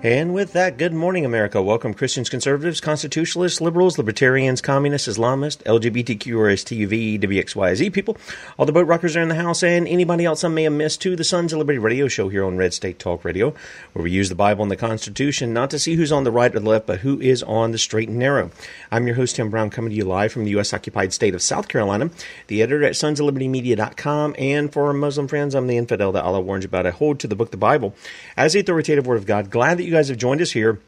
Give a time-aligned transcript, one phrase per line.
[0.00, 1.60] And with that, good morning, America.
[1.60, 8.16] Welcome, Christians, conservatives, constitutionalists, liberals, libertarians, communists, Islamists, LGBTQ, WXYZ people,
[8.56, 11.02] all the boat rockers are in the house, and anybody else I may have missed
[11.02, 13.52] to the Sons of Liberty radio show here on Red State Talk Radio,
[13.92, 16.54] where we use the Bible and the Constitution not to see who's on the right
[16.54, 18.52] or the left, but who is on the straight and narrow.
[18.92, 20.72] I'm your host, Tim Brown, coming to you live from the U.S.
[20.72, 22.10] occupied state of South Carolina,
[22.46, 26.64] the editor at sonsoflibertymedia.com, and for our Muslim friends, I'm the infidel that Allah warns
[26.64, 26.86] about.
[26.86, 27.96] I hold to the book, the Bible,
[28.36, 29.50] as the authoritative word of God.
[29.50, 30.80] Glad that you guys have joined us here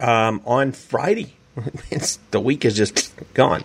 [0.00, 1.34] um, on Friday.
[1.90, 3.62] It's, the week is just gone.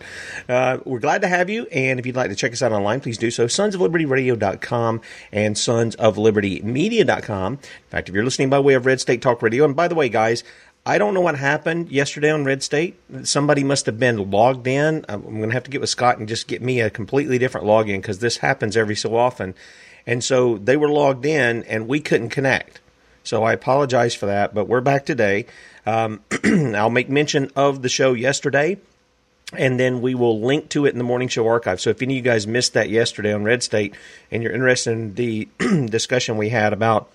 [0.50, 3.00] Uh, we're glad to have you, and if you'd like to check us out online,
[3.00, 3.46] please do so.
[3.46, 5.00] Sonsoflibertyradio.com
[5.32, 7.54] and sonsoflibertymedia.com.
[7.54, 7.60] In
[7.90, 10.10] fact, if you're listening by way of Red State Talk Radio, and by the way,
[10.10, 10.44] guys,
[10.86, 13.00] I don't know what happened yesterday on Red State.
[13.24, 15.06] Somebody must have been logged in.
[15.08, 17.68] I'm going to have to get with Scott and just get me a completely different
[17.68, 19.56] login because this happens every so often.
[20.06, 22.82] And so they were logged in, and we couldn't connect.
[23.28, 25.48] So I apologize for that, but we're back today.
[25.86, 28.78] Um, I'll make mention of the show yesterday,
[29.52, 31.82] and then we will link to it in the morning show archive.
[31.82, 33.96] So if any of you guys missed that yesterday on Red State
[34.32, 35.50] and you're interested in the
[35.90, 37.10] discussion we had about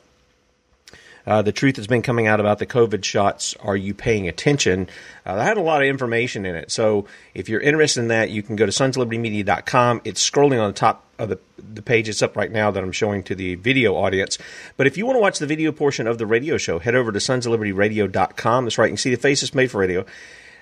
[1.27, 3.55] uh, the truth that's been coming out about the COVID shots.
[3.61, 4.89] Are you paying attention?
[5.25, 6.71] Uh, that had a lot of information in it.
[6.71, 10.03] So if you're interested in that, you can go to sonslibertymedia.com.
[10.05, 12.09] It's scrolling on the top of the, the page.
[12.09, 14.39] It's up right now that I'm showing to the video audience.
[14.77, 17.13] But if you want to watch the video portion of the radio show, head over
[17.13, 18.65] to sonslibertyradio.com.
[18.65, 18.87] That's right.
[18.87, 20.05] You can see the faces made for radio.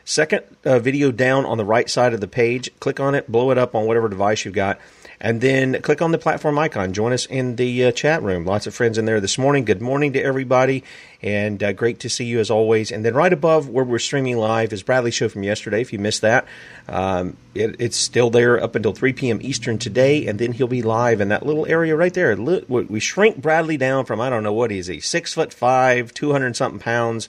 [0.04, 3.50] Second uh, video down on the right side of the page, click on it, blow
[3.50, 4.80] it up on whatever device you've got,
[5.20, 6.92] and then click on the platform icon.
[6.92, 8.44] Join us in the uh, chat room.
[8.44, 9.64] Lots of friends in there this morning.
[9.64, 10.84] Good morning to everybody,
[11.22, 12.90] and uh, great to see you as always.
[12.90, 15.80] And then right above where we're streaming live is Bradley's show from yesterday.
[15.80, 16.46] If you missed that,
[16.88, 19.38] um, it, it's still there up until 3 p.m.
[19.42, 22.34] Eastern today, and then he'll be live in that little area right there.
[22.36, 26.32] We shrink Bradley down from I don't know what is he, six foot five, two
[26.32, 27.28] hundred something pounds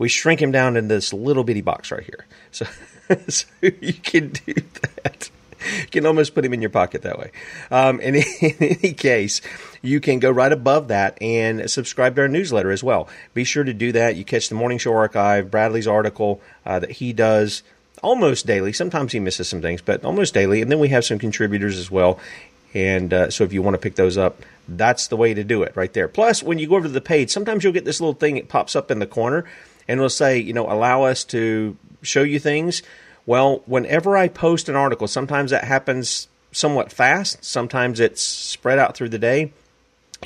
[0.00, 2.24] we shrink him down in this little bitty box right here.
[2.50, 2.66] So,
[3.28, 5.30] so you can do that.
[5.80, 7.32] You can almost put him in your pocket that way.
[7.70, 8.22] Um, in, in
[8.60, 9.40] any case,
[9.82, 13.08] you can go right above that and subscribe to our newsletter as well.
[13.34, 14.16] Be sure to do that.
[14.16, 17.62] You catch the morning show archive, Bradley's article uh, that he does
[18.02, 18.72] almost daily.
[18.72, 20.62] Sometimes he misses some things, but almost daily.
[20.62, 22.18] And then we have some contributors as well.
[22.72, 25.62] And uh, so if you want to pick those up, that's the way to do
[25.62, 26.08] it right there.
[26.08, 28.48] Plus, when you go over to the page, sometimes you'll get this little thing, it
[28.48, 29.44] pops up in the corner,
[29.88, 32.82] and it'll say, you know, allow us to show you things.
[33.26, 38.96] Well, whenever I post an article, sometimes that happens somewhat fast, sometimes it's spread out
[38.96, 39.52] through the day.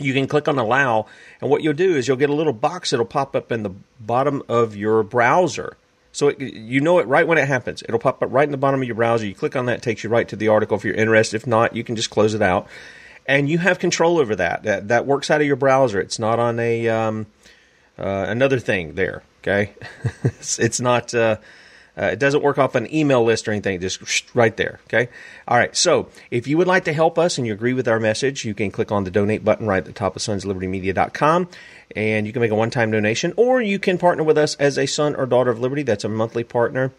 [0.00, 1.06] You can click on allow,
[1.40, 3.72] and what you'll do is you'll get a little box that'll pop up in the
[4.00, 5.76] bottom of your browser.
[6.10, 7.82] So it, you know it right when it happens.
[7.82, 9.26] It'll pop up right in the bottom of your browser.
[9.26, 11.36] You click on that, takes you right to the article if you're interested.
[11.36, 12.66] If not, you can just close it out,
[13.26, 14.64] and you have control over that.
[14.64, 16.00] That, that works out of your browser.
[16.00, 17.26] It's not on a um,
[17.98, 19.22] uh, another thing there.
[19.42, 19.74] Okay,
[20.24, 21.14] it's, it's, not.
[21.14, 21.36] Uh,
[21.96, 24.80] uh, it doesn't work off an email list or anything, just right there.
[24.86, 25.08] Okay.
[25.46, 25.74] All right.
[25.76, 28.54] So if you would like to help us and you agree with our message, you
[28.54, 31.48] can click on the donate button right at the top of sonslibertymedia.com
[31.94, 34.76] and you can make a one time donation or you can partner with us as
[34.76, 35.82] a son or daughter of liberty.
[35.82, 36.92] That's a monthly partner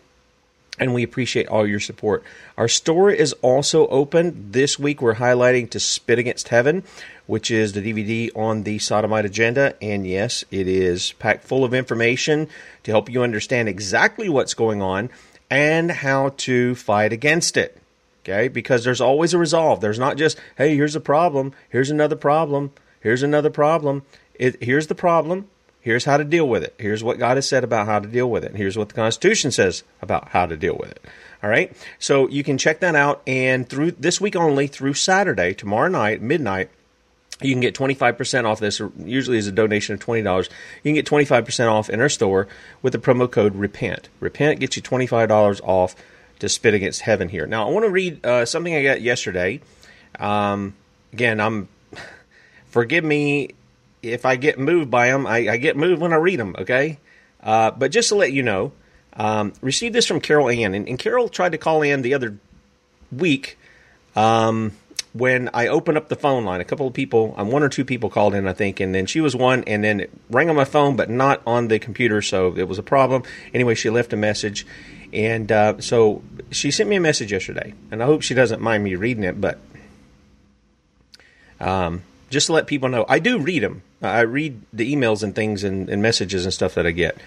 [0.80, 2.24] and we appreciate all your support.
[2.57, 4.51] Our store is also open.
[4.51, 6.83] This week we're highlighting To Spit Against Heaven,
[7.27, 9.75] which is the DVD on the sodomite agenda.
[9.81, 12.48] And yes, it is packed full of information
[12.83, 15.10] to help you understand exactly what's going on
[15.50, 17.81] and how to fight against it.
[18.24, 18.48] Okay?
[18.48, 19.81] Because there's always a resolve.
[19.81, 24.04] There's not just, hey, here's a problem, here's another problem, here's another problem.
[24.33, 25.48] It, here's the problem
[25.86, 26.74] Here's how to deal with it.
[26.80, 28.56] Here's what God has said about how to deal with it.
[28.56, 31.06] Here's what the Constitution says about how to deal with it.
[31.44, 31.78] All right.
[32.00, 33.22] So you can check that out.
[33.28, 36.72] And through this week only, through Saturday, tomorrow night, midnight,
[37.40, 40.50] you can get 25% off this, usually is a donation of $20.
[40.84, 42.48] You can get 25% off in our store
[42.81, 44.10] with the promo code REPENT.
[44.20, 45.96] REPENT gets you $25 off
[46.40, 47.46] to spit against heaven here.
[47.46, 49.62] Now, I want to read uh, something I got yesterday.
[50.18, 50.74] Um,
[51.14, 51.68] again, I'm,
[52.70, 53.52] forgive me
[54.13, 57.00] if I get moved by them, I, I get moved when I read them, okay?
[57.42, 58.72] Uh, but just to let you know,
[59.13, 62.38] um, received this from Carol Ann, and, and, Carol tried to call in the other
[63.12, 63.57] week
[64.16, 64.74] um,
[65.13, 66.60] when I opened up the phone line.
[66.60, 69.06] A couple of people, um, one or two people called in, I think, and then
[69.06, 72.22] she was one, and then it rang on my phone, but not on the computer,
[72.22, 73.24] so it was a problem.
[73.54, 74.66] Anyway, she left a message,
[75.13, 76.22] and uh, so
[76.52, 79.40] she sent me a message yesterday, and I hope she doesn't mind me reading it,
[79.40, 79.60] but
[81.62, 83.83] um, just to let people know, I do read them.
[84.01, 87.18] I read the emails and things and, and, messages and stuff that I get.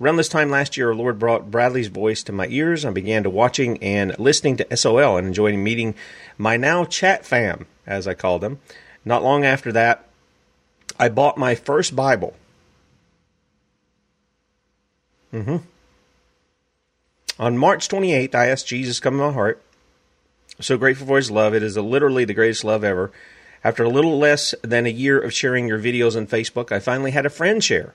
[0.00, 2.84] Around this time last year, our Lord brought Bradley's voice to my ears.
[2.84, 5.94] I began to watching and listening to SOL and enjoying meeting
[6.36, 8.60] my now chat fam, as I call them.
[9.04, 10.04] Not long after that,
[10.98, 12.34] I bought my first Bible.
[15.32, 15.56] Mm-hmm.
[17.38, 19.62] On March 28th, I asked Jesus come in my heart.
[20.60, 21.54] So grateful for his love.
[21.54, 23.12] It is literally the greatest love ever.
[23.64, 27.10] After a little less than a year of sharing your videos on Facebook, I finally
[27.10, 27.94] had a friend share.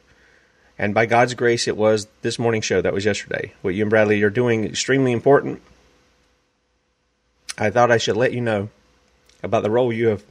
[0.78, 2.82] And by God's grace, it was this morning show.
[2.82, 3.54] That was yesterday.
[3.62, 5.62] What you and Bradley are doing extremely important.
[7.58, 8.70] I thought I should let you know
[9.44, 10.24] about the role you have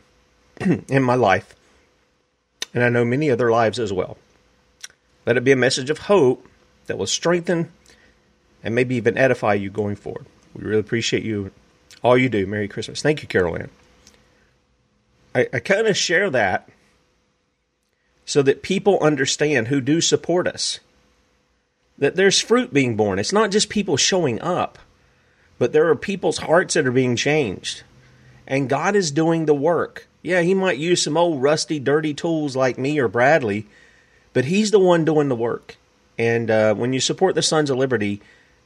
[0.88, 1.55] in my life.
[2.75, 4.17] And I know many other lives as well.
[5.26, 6.46] Let it be a message of hope
[6.87, 7.70] that will strengthen
[8.64, 10.26] and maybe even edify you going forward.
[10.55, 11.52] We really appreciate you,
[12.02, 12.46] all you do.
[12.46, 13.02] Merry Christmas.
[13.02, 13.70] Thank you, Carol Ann.
[15.34, 16.69] I, I kind of share that
[18.25, 20.80] so that people understand who do support us
[21.99, 23.21] that there's fruit being born.
[23.21, 24.78] It's not just people showing up,
[25.59, 27.85] but there are people's hearts that are being changed.
[28.45, 30.09] And God is doing the work.
[30.21, 33.66] Yeah, He might use some old rusty, dirty tools like me or Bradley,
[34.33, 35.76] but He's the one doing the work.
[36.18, 38.21] And uh, when you support the Sons of Liberty,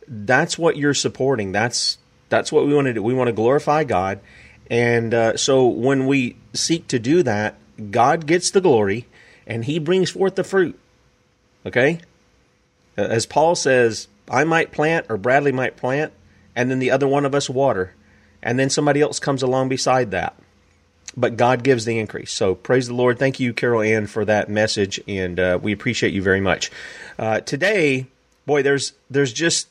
[0.08, 1.52] that's what you're supporting.
[1.52, 1.98] That's
[2.30, 3.02] that's what we want to do.
[3.02, 4.20] We want to glorify God,
[4.70, 7.56] and uh, so when we seek to do that,
[7.90, 9.06] God gets the glory
[9.46, 10.78] and he brings forth the fruit.
[11.64, 12.00] Okay?
[12.96, 16.12] As Paul says, I might plant or Bradley might plant,
[16.54, 17.92] and then the other one of us water.
[18.42, 20.34] And then somebody else comes along beside that.
[21.16, 22.32] But God gives the increase.
[22.32, 23.18] So praise the Lord.
[23.18, 26.70] Thank you, Carol Ann, for that message, and uh, we appreciate you very much.
[27.18, 28.06] Uh, today,
[28.44, 29.68] boy, there's there's just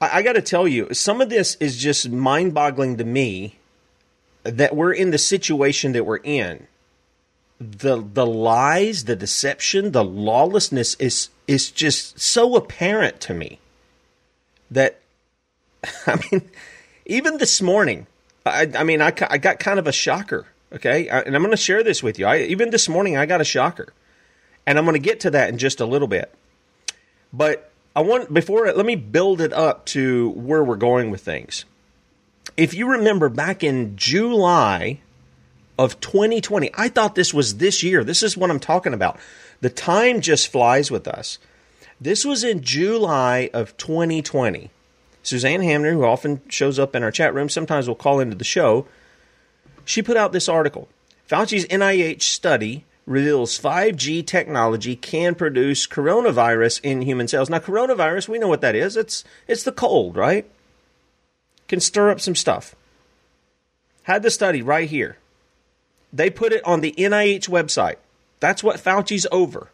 [0.00, 3.58] I, I got to tell you, some of this is just mind boggling to me
[4.50, 6.66] that we're in the situation that we're in.
[7.60, 13.58] The the lies, the deception, the lawlessness is is just so apparent to me
[14.70, 15.00] that
[16.06, 16.48] I mean,
[17.06, 18.06] even this morning,
[18.44, 20.46] I, I mean, I, I got kind of a shocker.
[20.72, 22.26] Okay, I, and I'm going to share this with you.
[22.26, 23.92] I, even this morning, I got a shocker,
[24.66, 26.32] and I'm going to get to that in just a little bit.
[27.32, 31.64] But I want before let me build it up to where we're going with things.
[32.58, 34.98] If you remember back in July
[35.78, 38.02] of 2020, I thought this was this year.
[38.02, 39.16] This is what I'm talking about.
[39.60, 41.38] The time just flies with us.
[42.00, 44.70] This was in July of 2020.
[45.22, 48.42] Suzanne Hamner, who often shows up in our chat room, sometimes will call into the
[48.42, 48.88] show.
[49.84, 50.88] She put out this article.
[51.28, 57.48] Fauci's NIH study reveals 5G technology can produce coronavirus in human cells.
[57.48, 58.96] Now, coronavirus, we know what that is.
[58.96, 60.50] It's it's the cold, right?
[61.68, 62.74] Can stir up some stuff.
[64.04, 65.18] Had the study right here.
[66.12, 67.96] They put it on the NIH website.
[68.40, 69.68] That's what Fauci's over.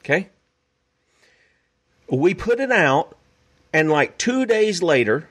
[0.00, 0.30] Okay?
[2.08, 3.16] We put it out,
[3.72, 5.28] and like two days later,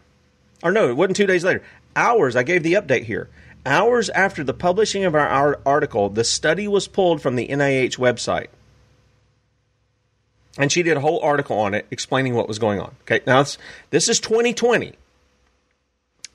[0.62, 1.64] or no, it wasn't two days later,
[1.96, 3.30] hours, I gave the update here.
[3.66, 8.48] Hours after the publishing of our article, the study was pulled from the NIH website.
[10.58, 12.96] And she did a whole article on it explaining what was going on.
[13.02, 13.44] Okay, now
[13.90, 14.94] this is 2020.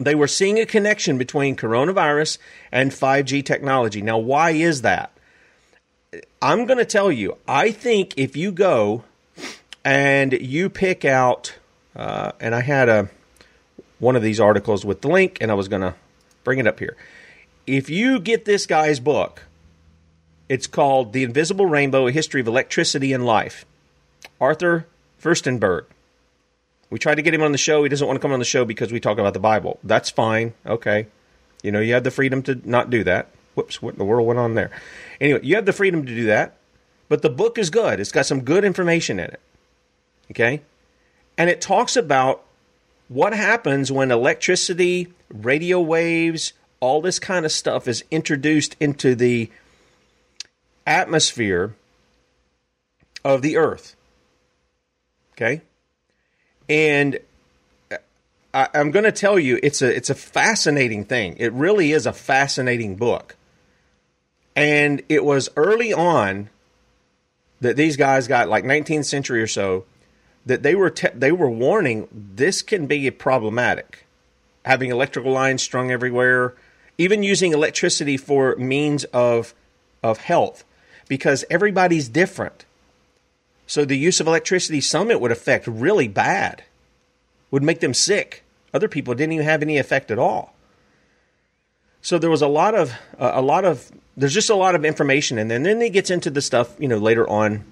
[0.01, 2.39] They were seeing a connection between coronavirus
[2.71, 4.01] and 5G technology.
[4.01, 5.13] Now, why is that?
[6.41, 9.05] I'm going to tell you, I think if you go
[9.85, 11.57] and you pick out,
[11.97, 13.11] uh, and I had a
[13.99, 15.95] one of these articles with the link, and I was going to
[16.45, 16.97] bring it up here.
[17.67, 19.43] If you get this guy's book,
[20.49, 23.67] it's called The Invisible Rainbow A History of Electricity and Life.
[24.41, 24.87] Arthur
[25.21, 25.85] Firstenberg.
[26.91, 27.83] We tried to get him on the show.
[27.83, 29.79] He doesn't want to come on the show because we talk about the Bible.
[29.85, 30.55] That's fine.
[30.67, 31.07] Okay.
[31.63, 33.29] You know, you have the freedom to not do that.
[33.55, 34.71] Whoops, what in the world went on there?
[35.21, 36.57] Anyway, you have the freedom to do that.
[37.09, 38.01] But the book is good.
[38.01, 39.41] It's got some good information in it.
[40.31, 40.63] Okay?
[41.37, 42.45] And it talks about
[43.09, 49.51] what happens when electricity, radio waves, all this kind of stuff is introduced into the
[50.87, 51.75] atmosphere
[53.25, 53.97] of the earth.
[55.33, 55.63] Okay?
[56.69, 57.19] And
[58.53, 61.37] I, am going to tell you, it's a it's a fascinating thing.
[61.39, 63.37] It really is a fascinating book.
[64.57, 66.51] And it was early on
[67.61, 69.85] that these guys got like 19th century or so
[70.47, 74.07] that they were te- they were warning this can be problematic.
[74.65, 76.55] Having electrical lines strung everywhere,
[76.97, 79.55] even using electricity for means of
[80.03, 80.65] of health
[81.09, 82.65] because everybody's different.
[83.69, 86.65] So the use of electricity, some it would affect really bad,
[87.51, 88.43] would make them sick.
[88.73, 90.55] Other people didn't even have any effect at all.
[92.01, 94.87] So there was a lot of uh, a lot of there's just a lot of
[94.87, 97.63] information, and then then it gets into the stuff you know later on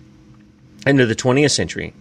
[0.86, 1.94] into the 20th century.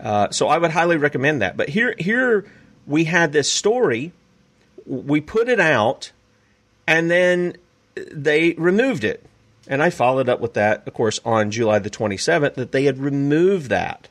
[0.00, 1.56] Uh, so I would highly recommend that.
[1.56, 2.44] But here here
[2.86, 4.12] we had this story,
[4.86, 6.12] we put it out,
[6.86, 7.56] and then
[8.12, 9.24] they removed it
[9.68, 12.98] and I followed up with that, of course, on July the 27th, that they had
[12.98, 14.08] removed that,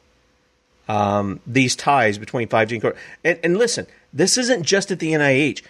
[0.87, 2.99] um, these ties between 5G and Corona.
[3.23, 5.63] And, and listen, this isn't just at the NIH.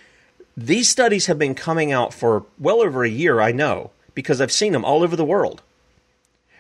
[0.55, 4.51] These studies have been coming out for well over a year, I know, because I've
[4.51, 5.61] seen them all over the world.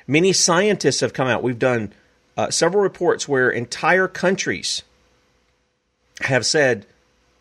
[0.07, 1.43] Many scientists have come out.
[1.43, 1.93] We've done
[2.37, 4.83] uh, several reports where entire countries
[6.21, 6.85] have said,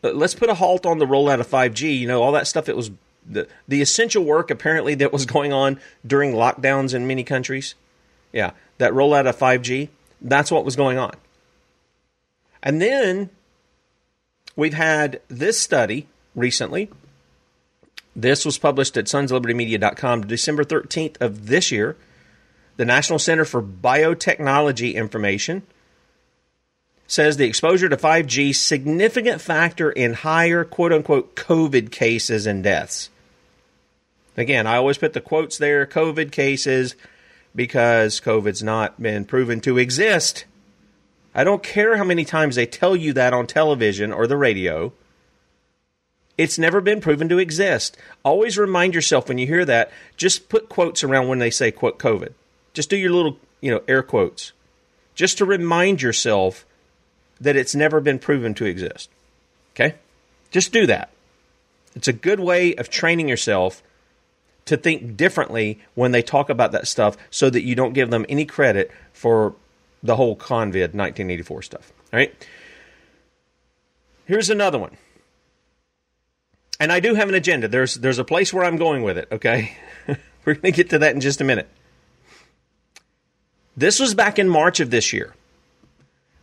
[0.02, 2.00] let's put a halt on the rollout of 5G.
[2.00, 2.90] You know, all that stuff, it was
[3.28, 7.74] the the essential work apparently that was going on during lockdowns in many countries.
[8.32, 9.88] Yeah, that rollout of 5G,
[10.20, 11.14] that's what was going on.
[12.62, 13.30] And then
[14.56, 16.90] we've had this study recently.
[18.14, 21.96] This was published at sonslibertymedia.com December 13th of this year.
[22.76, 25.62] The National Center for Biotechnology Information
[27.06, 33.10] says the exposure to 5G significant factor in higher quote unquote COVID cases and deaths.
[34.36, 36.94] Again, I always put the quotes there COVID cases
[37.54, 40.44] because COVID's not been proven to exist.
[41.34, 44.92] I don't care how many times they tell you that on television or the radio.
[46.36, 47.96] It's never been proven to exist.
[48.22, 51.98] Always remind yourself when you hear that, just put quotes around when they say quote
[51.98, 52.34] COVID.
[52.74, 54.52] Just do your little, you know, air quotes.
[55.14, 56.66] Just to remind yourself
[57.40, 59.08] that it's never been proven to exist.
[59.74, 59.94] Okay?
[60.50, 61.10] Just do that.
[61.94, 63.82] It's a good way of training yourself
[64.66, 68.26] to think differently when they talk about that stuff so that you don't give them
[68.28, 69.54] any credit for
[70.02, 71.92] the whole Convid 1984 stuff.
[72.12, 72.46] All right?
[74.26, 74.96] Here's another one.
[76.78, 77.68] And I do have an agenda.
[77.68, 79.76] There's there's a place where I'm going with it, okay?
[80.44, 81.68] We're going to get to that in just a minute.
[83.76, 85.34] This was back in March of this year.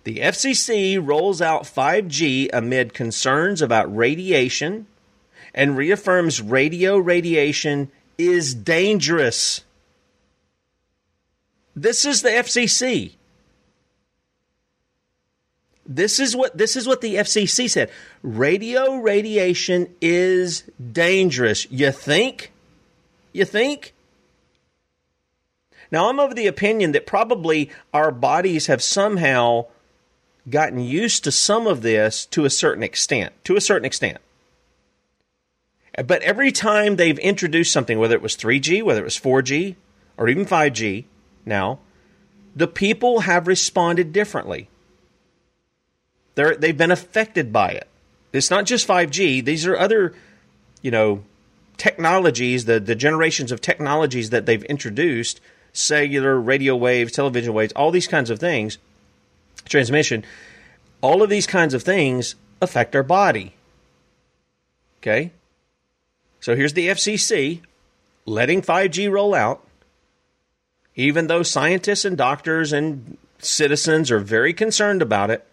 [0.03, 4.87] The FCC rolls out 5G amid concerns about radiation
[5.53, 9.61] and reaffirms radio radiation is dangerous.
[11.75, 13.13] This is the FCC.
[15.85, 17.91] This is what this is what the FCC said.
[18.21, 21.69] Radio radiation is dangerous.
[21.69, 22.51] You think?
[23.33, 23.93] You think?
[25.91, 29.67] Now, I'm of the opinion that probably our bodies have somehow
[30.49, 33.33] gotten used to some of this to a certain extent.
[33.43, 34.17] To a certain extent.
[35.95, 39.75] But every time they've introduced something, whether it was 3G, whether it was 4G,
[40.17, 41.05] or even 5G
[41.45, 41.79] now,
[42.55, 44.69] the people have responded differently.
[46.35, 47.87] They're, they've been affected by it.
[48.31, 50.13] It's not just 5G, these are other,
[50.81, 51.23] you know,
[51.77, 55.39] technologies, the, the generations of technologies that they've introduced
[55.73, 58.79] cellular, radio waves, television waves, all these kinds of things,
[59.65, 60.23] transmission,
[61.01, 63.53] all of these kinds of things affect our body.
[65.01, 65.31] Okay?
[66.43, 67.61] So here's the FCC
[68.25, 69.65] letting 5G roll out,
[70.93, 75.47] even though scientists and doctors and citizens are very concerned about it.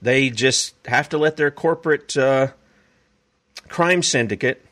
[0.00, 2.52] They just have to let their corporate uh,
[3.68, 4.64] crime syndicate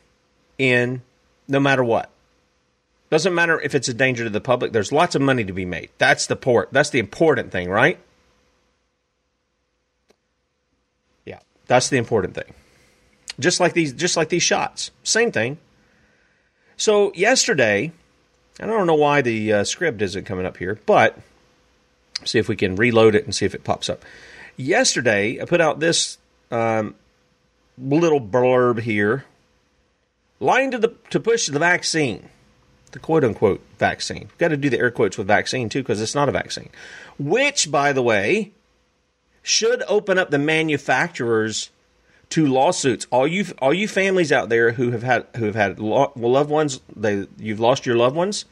[0.57, 1.03] in
[1.47, 2.09] no matter what.
[3.11, 4.71] Doesn't matter if it's a danger to the public.
[4.71, 5.91] There's lots of money to be made.
[5.99, 6.69] That's the port.
[6.71, 7.99] That's the important thing, right?
[11.27, 12.55] Yeah, that's the important thing
[13.39, 14.91] just like these just like these shots.
[15.03, 15.57] Same thing.
[16.77, 17.91] So yesterday,
[18.59, 21.17] I don't know why the uh, script isn't coming up here, but
[22.25, 24.03] see if we can reload it and see if it pops up.
[24.57, 26.17] Yesterday, I put out this
[26.51, 26.95] um,
[27.77, 29.25] little blurb here,
[30.39, 32.29] lying to the to push the vaccine,
[32.91, 34.29] the quote unquote vaccine.
[34.37, 36.69] Got to do the air quotes with vaccine too because it's not a vaccine.
[37.17, 38.51] Which, by the way,
[39.41, 41.69] should open up the manufacturers
[42.31, 43.07] to lawsuits.
[43.11, 46.49] All you all you families out there who have had who have had lo- loved
[46.49, 48.45] ones, they you've lost your loved ones.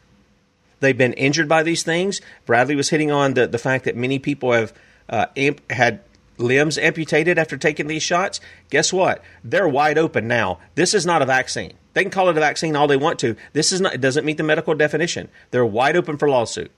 [0.79, 2.21] They've been injured by these things.
[2.45, 4.73] Bradley was hitting on the the fact that many people have
[5.09, 6.01] uh, amp- had
[6.37, 8.39] limbs amputated after taking these shots.
[8.69, 9.23] Guess what?
[9.43, 10.59] They're wide open now.
[10.75, 11.73] This is not a vaccine.
[11.93, 13.35] They can call it a vaccine all they want to.
[13.53, 13.93] This is not.
[13.93, 15.29] It doesn't meet the medical definition.
[15.51, 16.71] They're wide open for lawsuit.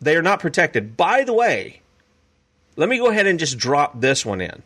[0.00, 0.96] They are not protected.
[0.96, 1.80] By the way,
[2.76, 4.62] let me go ahead and just drop this one in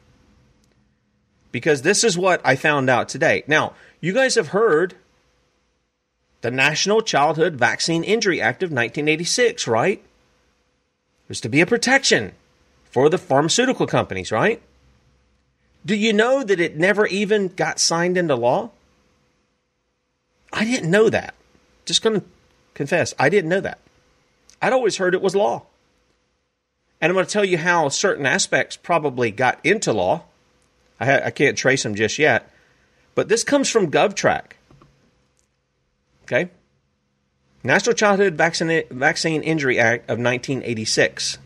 [1.57, 3.42] because this is what I found out today.
[3.47, 4.95] Now, you guys have heard
[6.42, 9.97] the National Childhood Vaccine Injury Act of 1986, right?
[9.97, 12.33] It was to be a protection
[12.90, 14.61] for the pharmaceutical companies, right?
[15.87, 18.69] Do you know that it never even got signed into law?
[20.53, 21.35] I didn't know that.
[21.87, 22.27] Just going to
[22.75, 23.79] confess, I didn't know that.
[24.61, 25.62] I'd always heard it was law.
[27.01, 30.25] And I'm going to tell you how certain aspects probably got into law
[31.00, 32.50] I, ha- I can't trace them just yet.
[33.14, 34.52] But this comes from GovTrack.
[36.24, 36.50] Okay?
[37.62, 41.38] National Childhood Vaccine, Vaccine Injury Act of 1986.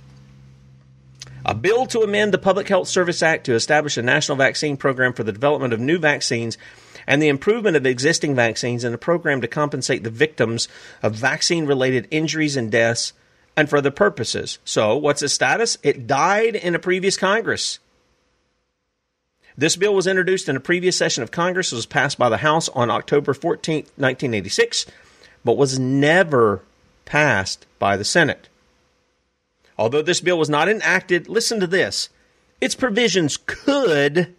[1.46, 5.14] A bill to amend the Public Health Service Act to establish a national vaccine program
[5.14, 6.58] for the development of new vaccines
[7.06, 10.68] and the improvement of existing vaccines and a program to compensate the victims
[11.02, 13.14] of vaccine related injuries and deaths
[13.56, 14.58] and for other purposes.
[14.64, 15.78] So, what's its status?
[15.82, 17.78] It died in a previous Congress.
[19.56, 22.38] This bill was introduced in a previous session of Congress, it was passed by the
[22.38, 24.86] House on October 14, 1986,
[25.44, 26.62] but was never
[27.04, 28.48] passed by the Senate.
[29.76, 32.08] Although this bill was not enacted, listen to this.
[32.60, 34.34] Its provisions could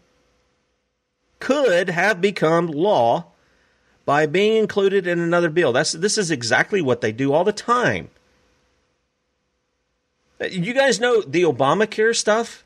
[1.39, 3.25] could have become law
[4.05, 5.73] by being included in another bill.
[5.73, 8.09] That's this is exactly what they do all the time.
[10.39, 12.63] You guys know the Obamacare stuff?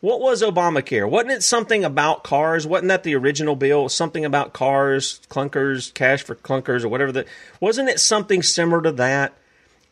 [0.00, 1.10] What was Obamacare?
[1.10, 2.66] Wasn't it something about cars?
[2.66, 3.88] Wasn't that the original bill?
[3.88, 7.26] Something about cars, clunkers, cash for clunkers, or whatever that.
[7.60, 9.32] Wasn't it something similar to that?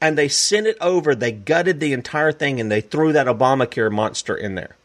[0.00, 1.14] And they sent it over.
[1.14, 4.76] They gutted the entire thing, and they threw that Obamacare monster in there.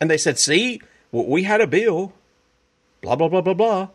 [0.00, 0.80] And they said, "See,
[1.12, 2.12] we had a bill."
[3.02, 3.88] Blah blah blah blah blah.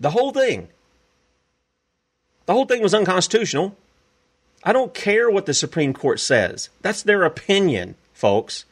[0.00, 0.68] The whole thing.
[2.46, 3.76] The whole thing was unconstitutional.
[4.64, 6.70] I don't care what the Supreme Court says.
[6.82, 8.64] That's their opinion, folks.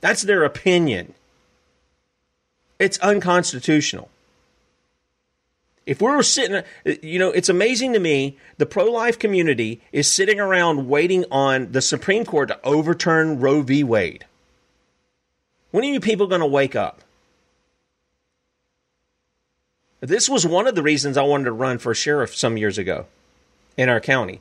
[0.00, 1.14] That's their opinion.
[2.78, 4.10] It's unconstitutional.
[5.86, 6.62] If we were sitting,
[7.00, 11.70] you know, it's amazing to me the pro life community is sitting around waiting on
[11.70, 13.84] the Supreme Court to overturn Roe v.
[13.84, 14.26] Wade.
[15.70, 17.02] When are you people going to wake up?
[20.00, 23.06] This was one of the reasons I wanted to run for sheriff some years ago
[23.76, 24.40] in our county.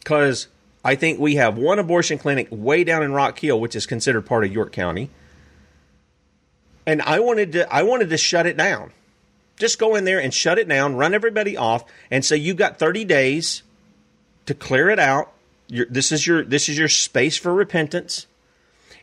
[0.00, 0.48] Because
[0.84, 4.22] I think we have one abortion clinic way down in Rock Hill, which is considered
[4.22, 5.08] part of York County.
[6.86, 8.92] And I wanted to I wanted to shut it down.
[9.56, 12.78] Just go in there and shut it down, run everybody off, and say you've got
[12.78, 13.62] 30 days
[14.46, 15.32] to clear it out.
[15.68, 18.26] this is your this is your space for repentance.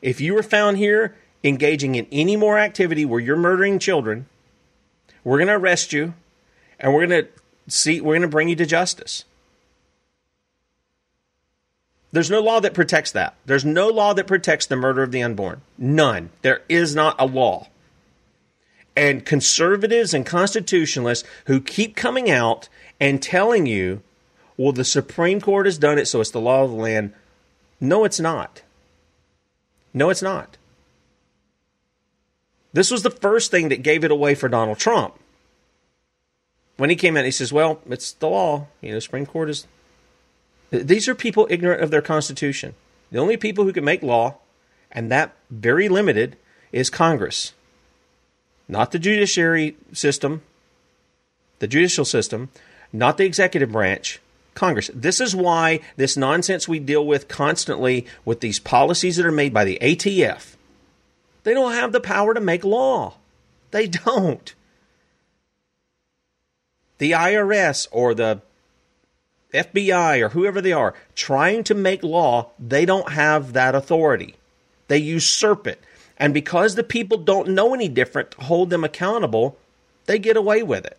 [0.01, 4.27] If you were found here engaging in any more activity where you're murdering children,
[5.23, 6.13] we're going to arrest you
[6.79, 7.29] and we're going to
[7.67, 9.25] see, we're going to bring you to justice.
[12.11, 13.35] There's no law that protects that.
[13.45, 15.61] There's no law that protects the murder of the unborn.
[15.77, 16.29] None.
[16.41, 17.67] There is not a law.
[18.95, 22.67] And conservatives and constitutionalists who keep coming out
[22.99, 24.01] and telling you,
[24.57, 27.13] well, the Supreme Court has done it, so it's the law of the land.
[27.79, 28.61] No, it's not.
[29.93, 30.57] No, it's not.
[32.73, 35.15] This was the first thing that gave it away for Donald Trump.
[36.77, 38.67] When he came in, he says, well, it's the law.
[38.81, 39.67] You know, Supreme Court is
[40.71, 42.73] these are people ignorant of their Constitution.
[43.11, 44.37] The only people who can make law,
[44.91, 46.37] and that very limited,
[46.71, 47.53] is Congress.
[48.67, 50.41] Not the judiciary system,
[51.59, 52.49] the judicial system,
[52.93, 54.21] not the executive branch,
[54.53, 54.89] Congress.
[54.93, 59.53] This is why this nonsense we deal with constantly with these policies that are made
[59.53, 60.55] by the ATF.
[61.43, 63.15] They don't have the power to make law.
[63.71, 64.53] They don't.
[66.97, 68.41] The IRS or the
[69.53, 74.35] FBI or whoever they are trying to make law, they don't have that authority.
[74.87, 75.81] They usurp it.
[76.17, 79.57] And because the people don't know any different to hold them accountable,
[80.05, 80.97] they get away with it.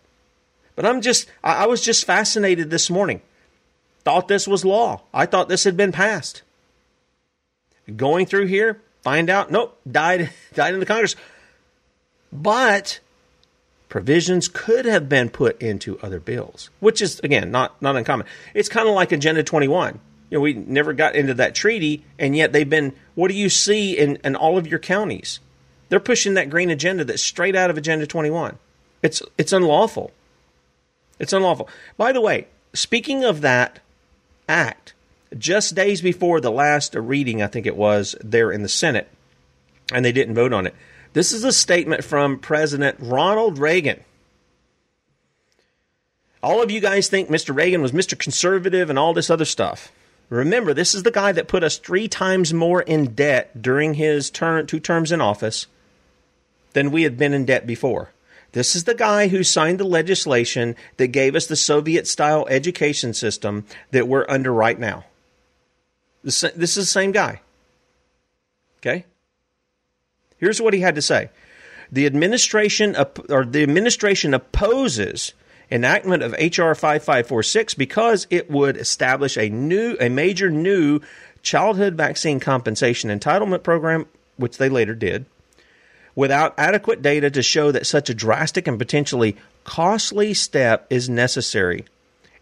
[0.75, 3.21] But I'm just, I was just fascinated this morning.
[4.03, 5.01] Thought this was law.
[5.13, 6.41] I thought this had been passed.
[7.95, 11.15] Going through here, find out, nope, died, died in the Congress.
[12.31, 12.99] But
[13.93, 18.25] provisions could have been put into other bills, which is again not not uncommon.
[18.55, 19.99] It's kind of like Agenda 21.
[20.31, 22.93] You know, we never got into that treaty, and yet they've been.
[23.13, 25.39] What do you see in, in all of your counties?
[25.89, 28.57] They're pushing that green agenda that's straight out of Agenda 21.
[29.03, 30.09] It's it's unlawful.
[31.19, 31.69] It's unlawful.
[31.95, 33.79] By the way, speaking of that
[34.49, 34.95] act,
[35.37, 39.07] just days before the last reading, I think it was there in the Senate,
[39.93, 40.73] and they didn't vote on it.
[41.13, 44.03] This is a statement from President Ronald Reagan.
[46.41, 47.55] All of you guys think Mr.
[47.55, 48.17] Reagan was Mr.
[48.17, 49.91] Conservative and all this other stuff.
[50.29, 54.29] Remember, this is the guy that put us three times more in debt during his
[54.31, 55.67] two terms in office
[56.73, 58.09] than we had been in debt before.
[58.53, 63.13] This is the guy who signed the legislation that gave us the Soviet style education
[63.13, 65.05] system that we're under right now.
[66.23, 67.41] This is the same guy.
[68.79, 69.05] Okay?
[70.43, 71.29] Here's what he had to say.
[71.89, 72.97] The administration
[73.29, 75.33] or the administration opposes
[75.71, 80.99] enactment of HR 5546 because it would establish a new a major new
[81.43, 85.25] childhood vaccine compensation entitlement program which they later did
[86.13, 91.85] without adequate data to show that such a drastic and potentially costly step is necessary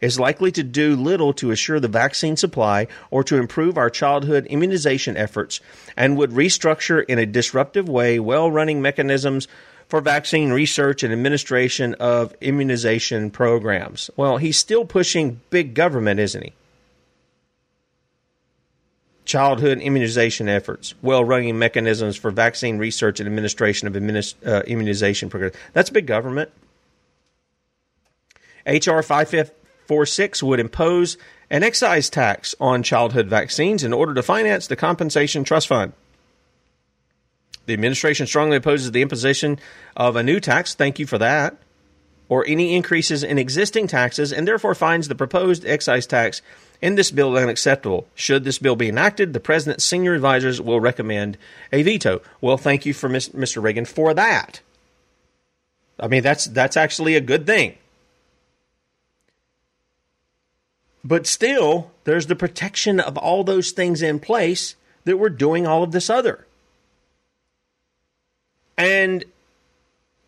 [0.02, 4.46] is likely to do little to assure the vaccine supply or to improve our childhood
[4.48, 5.62] immunization efforts
[5.96, 9.48] and would restructure in a disruptive way well running mechanisms
[9.88, 14.10] for vaccine research and administration of immunization programs.
[14.16, 16.54] Well, he's still pushing big government, isn't he?
[19.26, 23.96] Childhood immunization efforts, well running mechanisms for vaccine research and administration of
[24.46, 25.56] uh, immunization programs.
[25.74, 26.52] That's big government.
[28.66, 29.04] H.R.
[29.04, 29.61] 550
[29.92, 31.18] 46 would impose
[31.50, 35.92] an excise tax on childhood vaccines in order to finance the compensation trust fund.
[37.66, 39.60] The administration strongly opposes the imposition
[39.98, 41.58] of a new tax, thank you for that,
[42.30, 46.42] or any increases in existing taxes, and therefore finds the proposed excise tax
[46.82, 48.08] in this bill unacceptable.
[48.16, 51.38] Should this bill be enacted, the president's senior advisors will recommend
[51.74, 52.22] a veto.
[52.40, 53.62] Well, thank you for Mr.
[53.62, 54.62] Reagan for that.
[56.00, 57.76] I mean, that's that's actually a good thing.
[61.04, 65.84] But still, there's the protection of all those things in place that we're doing all
[65.84, 66.46] of this other.
[68.78, 69.26] And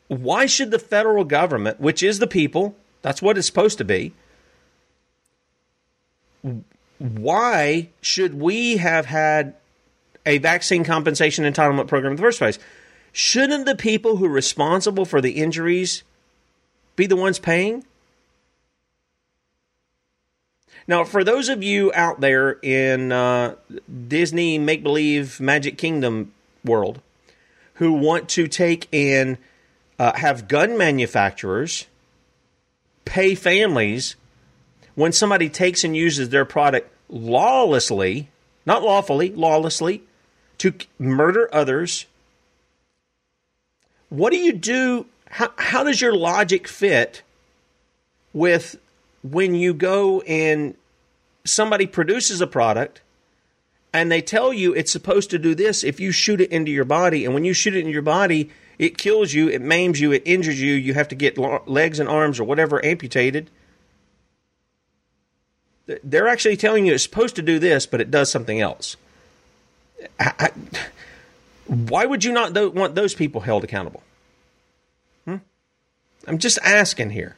[0.07, 4.13] why should the federal government, which is the people, that's what it's supposed to be,
[6.99, 9.55] why should we have had
[10.25, 12.59] a vaccine compensation entitlement program in the first place?
[13.11, 16.03] Shouldn't the people who are responsible for the injuries
[16.95, 17.85] be the ones paying?
[20.87, 23.55] Now, for those of you out there in uh,
[24.07, 26.33] Disney make believe Magic Kingdom
[26.65, 27.01] world
[27.75, 29.37] who want to take and
[29.97, 31.87] uh, have gun manufacturers
[33.05, 34.15] pay families
[34.95, 38.29] when somebody takes and uses their product lawlessly,
[38.65, 40.03] not lawfully, lawlessly,
[40.57, 42.05] to murder others.
[44.09, 45.07] What do you do?
[45.29, 47.23] How, how does your logic fit
[48.33, 48.77] with
[49.23, 50.75] when you go and
[51.43, 53.01] somebody produces a product
[53.91, 56.85] and they tell you it's supposed to do this if you shoot it into your
[56.85, 60.11] body and when you shoot it in your body It kills you, it maims you,
[60.11, 63.49] it injures you, you have to get legs and arms or whatever amputated.
[66.03, 68.97] They're actually telling you it's supposed to do this, but it does something else.
[70.19, 70.49] I, I,
[71.67, 74.01] why would you not want those people held accountable?
[75.25, 75.37] Hmm?
[76.27, 77.35] I'm just asking here.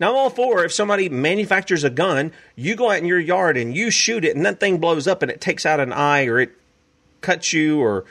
[0.00, 3.58] Now, I'm all for if somebody manufactures a gun, you go out in your yard
[3.58, 6.24] and you shoot it, and that thing blows up and it takes out an eye
[6.24, 6.52] or it
[7.20, 8.06] cuts you or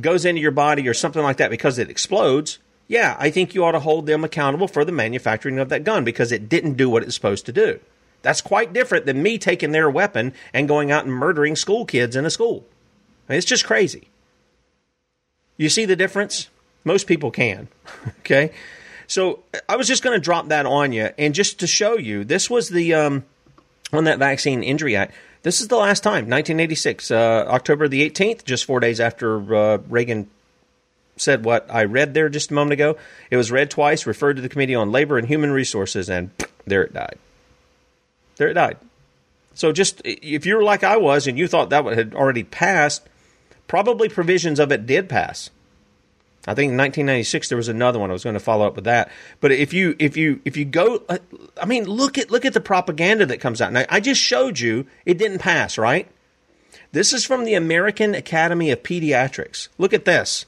[0.00, 2.58] goes into your body or something like that because it explodes.
[2.88, 6.04] Yeah, I think you ought to hold them accountable for the manufacturing of that gun
[6.04, 7.78] because it didn't do what it's supposed to do.
[8.22, 12.16] That's quite different than me taking their weapon and going out and murdering school kids
[12.16, 12.64] in a school.
[13.28, 14.08] I mean, it's just crazy.
[15.56, 16.48] You see the difference?
[16.84, 17.68] Most people can.
[18.20, 18.52] okay?
[19.06, 22.24] So I was just going to drop that on you, and just to show you,
[22.24, 23.24] this was the um,
[23.92, 25.14] on that Vaccine Injury Act.
[25.42, 29.78] This is the last time, 1986, uh, October the 18th, just four days after uh,
[29.88, 30.30] Reagan
[31.16, 32.96] said what I read there just a moment ago.
[33.30, 36.30] It was read twice, referred to the Committee on Labor and Human Resources, and
[36.66, 37.18] there it died.
[38.36, 38.78] There it died.
[39.54, 43.06] So just if you were like I was and you thought that had already passed,
[43.66, 45.50] probably provisions of it did pass.
[46.46, 48.10] I think in 1996 there was another one.
[48.10, 49.10] I was going to follow up with that.
[49.40, 51.04] But if you if you if you go,
[51.60, 53.72] I mean, look at look at the propaganda that comes out.
[53.72, 56.08] Now I just showed you it didn't pass, right?
[56.90, 59.68] This is from the American Academy of Pediatrics.
[59.78, 60.46] Look at this.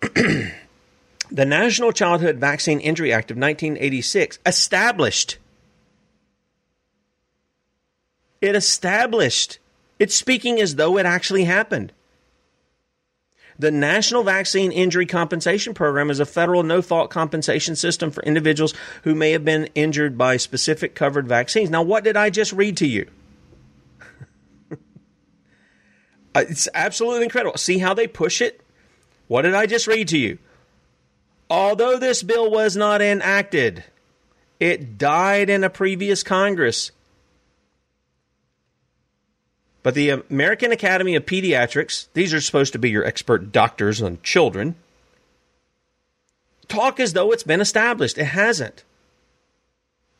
[0.00, 0.52] the
[1.32, 5.38] National Childhood Vaccine Injury Act of 1986 established.
[8.40, 9.58] It established.
[9.98, 11.92] It's speaking as though it actually happened.
[13.58, 18.72] The National Vaccine Injury Compensation Program is a federal no fault compensation system for individuals
[19.02, 21.68] who may have been injured by specific covered vaccines.
[21.68, 23.08] Now, what did I just read to you?
[26.34, 27.56] Uh, it's absolutely incredible.
[27.56, 28.60] See how they push it?
[29.28, 30.38] What did I just read to you?
[31.48, 33.82] Although this bill was not enacted,
[34.60, 36.90] it died in a previous Congress.
[39.82, 44.18] But the American Academy of Pediatrics, these are supposed to be your expert doctors on
[44.22, 44.74] children,
[46.66, 48.18] talk as though it's been established.
[48.18, 48.84] It hasn't.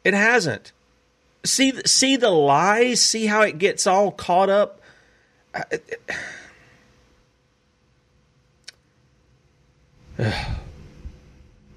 [0.04, 0.72] It hasn't.
[1.44, 3.02] See, see the lies.
[3.02, 4.80] See how it gets all caught up.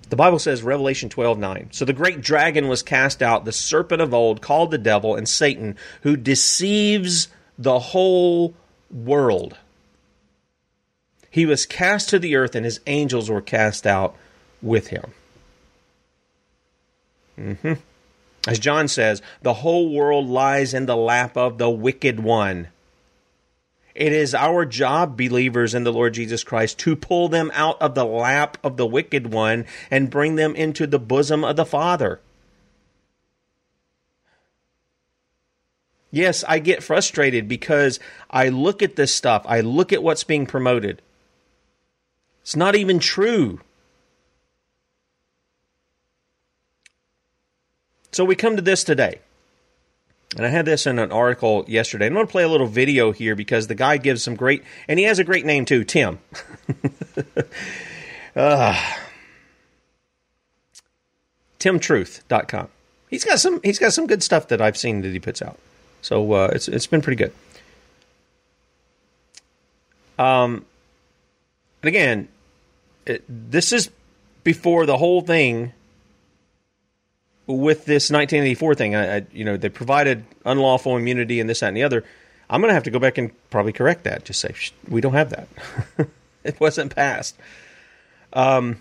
[0.10, 1.70] The Bible says, Revelation 12 9.
[1.72, 5.26] So the great dragon was cast out, the serpent of old, called the devil and
[5.28, 8.54] Satan, who deceives the whole
[8.90, 9.58] world.
[11.30, 14.16] He was cast to the earth, and his angels were cast out
[14.62, 15.14] with him.
[17.38, 17.74] Mm-hmm.
[18.48, 22.68] As John says, the whole world lies in the lap of the wicked one.
[23.94, 27.94] It is our job, believers in the Lord Jesus Christ, to pull them out of
[27.94, 32.20] the lap of the wicked one and bring them into the bosom of the Father.
[36.12, 40.46] Yes, I get frustrated because I look at this stuff, I look at what's being
[40.46, 41.02] promoted.
[42.42, 43.62] It's not even true.
[48.12, 49.20] So we come to this today.
[50.36, 52.08] And I had this in an article yesterday.
[52.08, 54.98] I'm going to play a little video here because the guy gives some great, and
[54.98, 56.20] he has a great name too, Tim.
[58.36, 58.94] uh,
[61.60, 62.70] TimTruth.com.
[63.10, 63.60] He's got some.
[63.62, 65.60] He's got some good stuff that I've seen that he puts out.
[66.02, 67.34] So uh, it's it's been pretty good.
[70.18, 70.66] Um,
[71.82, 72.28] and again,
[73.06, 73.90] it, this is
[74.44, 75.74] before the whole thing
[77.48, 78.96] with this 1984 thing.
[78.96, 82.04] I, I, you know, they provided unlawful immunity and this, that, and the other.
[82.50, 84.26] I'm going to have to go back and probably correct that.
[84.26, 84.54] Just say
[84.88, 85.48] we don't have that.
[86.44, 87.36] it wasn't passed.
[88.34, 88.78] Um,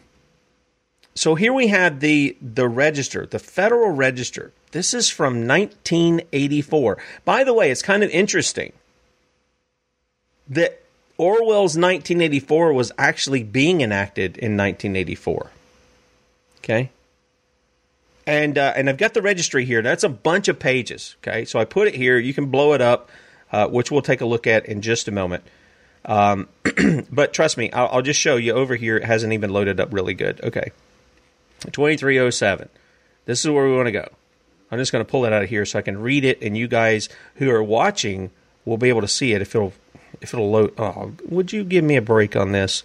[1.14, 4.52] so here we had the the register, the Federal Register.
[4.72, 6.98] This is from 1984.
[7.24, 8.72] By the way, it's kind of interesting
[10.48, 10.80] that
[11.18, 15.50] Orwell's 1984 was actually being enacted in 1984.
[16.58, 16.90] Okay?
[18.26, 19.82] And uh, and I've got the registry here.
[19.82, 21.16] That's a bunch of pages.
[21.18, 22.16] Okay, so I put it here.
[22.18, 23.10] You can blow it up,
[23.50, 25.42] uh, which we'll take a look at in just a moment.
[26.04, 26.48] Um,
[27.10, 28.96] but trust me, I'll, I'll, just show you over here.
[28.96, 30.40] It hasn't even loaded up really good.
[30.44, 30.70] Okay,
[31.72, 32.68] 2307.
[33.24, 34.08] This is where we want to go.
[34.70, 36.56] I'm just going to pull it out of here so I can read it, and
[36.56, 38.30] you guys who are watching
[38.64, 39.72] will be able to see it if it'll
[40.20, 40.78] if it'll load.
[40.78, 42.84] Oh, would you give me a break on this?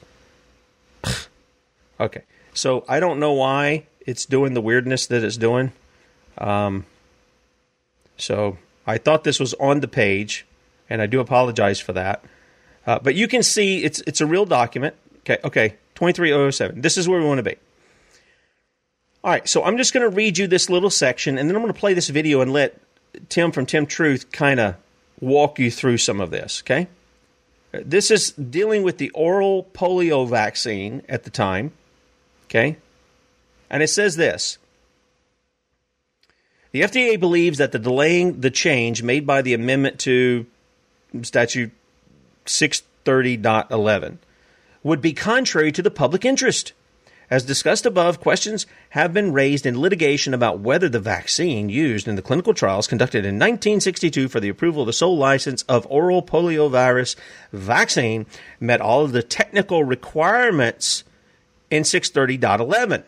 [2.00, 5.72] okay, so I don't know why it's doing the weirdness that it's doing.
[6.38, 6.86] Um,
[8.18, 10.46] so I thought this was on the page,
[10.90, 12.24] and I do apologize for that.
[12.88, 14.96] Uh, but you can see it's it's a real document.
[15.20, 16.82] Okay, okay, twenty three oh seven.
[16.82, 17.58] This is where we want to be.
[19.26, 21.64] All right, so I'm just going to read you this little section, and then I'm
[21.64, 22.80] going to play this video and let
[23.28, 24.76] Tim from Tim Truth kind of
[25.20, 26.62] walk you through some of this.
[26.62, 26.86] Okay,
[27.72, 31.72] this is dealing with the oral polio vaccine at the time.
[32.46, 32.78] Okay,
[33.68, 34.60] and it says this.
[36.72, 40.46] The FDA believes that the delaying the change made by the amendment to
[41.24, 41.72] statute
[42.46, 44.20] 630.11
[44.84, 46.74] would be contrary to the public interest.
[47.30, 52.16] As discussed above, questions have been raised in litigation about whether the vaccine used in
[52.16, 56.22] the clinical trials conducted in 1962 for the approval of the sole license of oral
[56.22, 57.16] poliovirus
[57.52, 58.28] vaccine
[58.60, 61.04] met all of the technical requirements
[61.72, 63.04] in 630.11.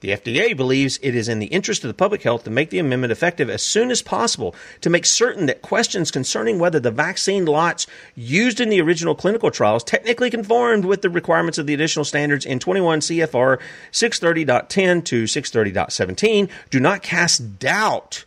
[0.00, 2.78] The FDA believes it is in the interest of the public health to make the
[2.78, 7.44] amendment effective as soon as possible to make certain that questions concerning whether the vaccine
[7.44, 12.04] lots used in the original clinical trials technically conformed with the requirements of the additional
[12.04, 13.60] standards in 21 CFR
[13.92, 18.24] 630.10 to 630.17 do not cast doubt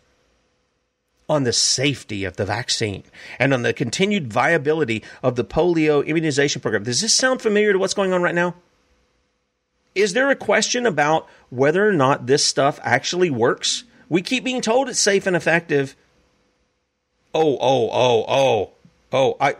[1.28, 3.02] on the safety of the vaccine
[3.38, 6.84] and on the continued viability of the polio immunization program.
[6.84, 8.54] Does this sound familiar to what's going on right now?
[9.94, 13.84] Is there a question about whether or not this stuff actually works?
[14.08, 15.94] We keep being told it's safe and effective.
[17.32, 18.70] Oh, oh, oh, oh,
[19.12, 19.36] oh!
[19.40, 19.50] I,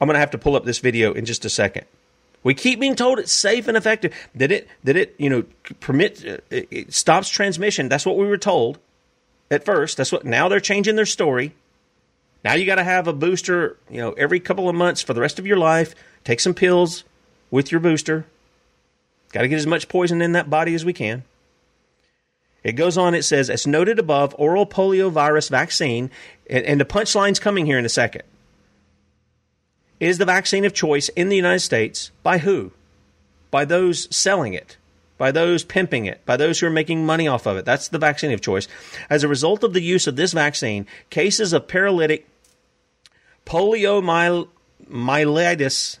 [0.00, 1.86] I'm going to have to pull up this video in just a second.
[2.42, 4.14] We keep being told it's safe and effective.
[4.36, 4.68] Did it?
[4.84, 5.14] Did it?
[5.18, 5.44] You know,
[5.80, 6.24] permit?
[6.24, 7.88] Uh, it stops transmission.
[7.88, 8.78] That's what we were told
[9.50, 9.96] at first.
[9.96, 10.24] That's what.
[10.24, 11.54] Now they're changing their story.
[12.44, 13.78] Now you got to have a booster.
[13.90, 15.94] You know, every couple of months for the rest of your life.
[16.24, 17.04] Take some pills
[17.50, 18.26] with your booster.
[19.36, 21.22] Got to get as much poison in that body as we can.
[22.64, 26.10] It goes on, it says, as noted above, oral poliovirus vaccine,
[26.48, 28.22] and, and the punchline's coming here in a second,
[30.00, 32.72] is the vaccine of choice in the United States by who?
[33.50, 34.78] By those selling it,
[35.18, 37.66] by those pimping it, by those who are making money off of it.
[37.66, 38.66] That's the vaccine of choice.
[39.10, 42.26] As a result of the use of this vaccine, cases of paralytic
[43.44, 45.98] poliomyelitis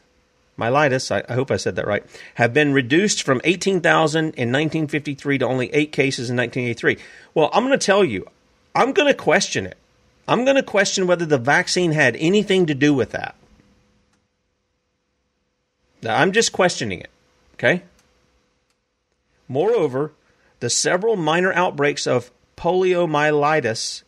[0.58, 5.38] myelitis, I, I, hope I said that right, have been reduced from 18,000 in 1953
[5.38, 6.98] to only eight cases in 1983.
[7.34, 8.26] Well, I'm going to tell you,
[8.74, 9.76] I'm going to question it.
[10.28, 13.36] I'm going to question whether the vaccine had anything to do with that.
[16.02, 17.10] Now, I'm just questioning it,
[17.54, 17.82] okay?
[19.48, 20.12] Moreover,
[20.60, 24.02] the several minor outbreaks of poliomyelitis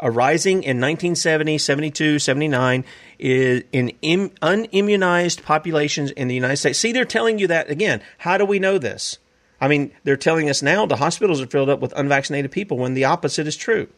[0.00, 2.84] arising in 1970, 72, 79
[3.18, 6.78] is in Im- unimmunized populations in the United States.
[6.78, 8.02] See, they're telling you that again.
[8.18, 9.18] How do we know this?
[9.60, 12.94] I mean, they're telling us now the hospitals are filled up with unvaccinated people when
[12.94, 13.88] the opposite is true.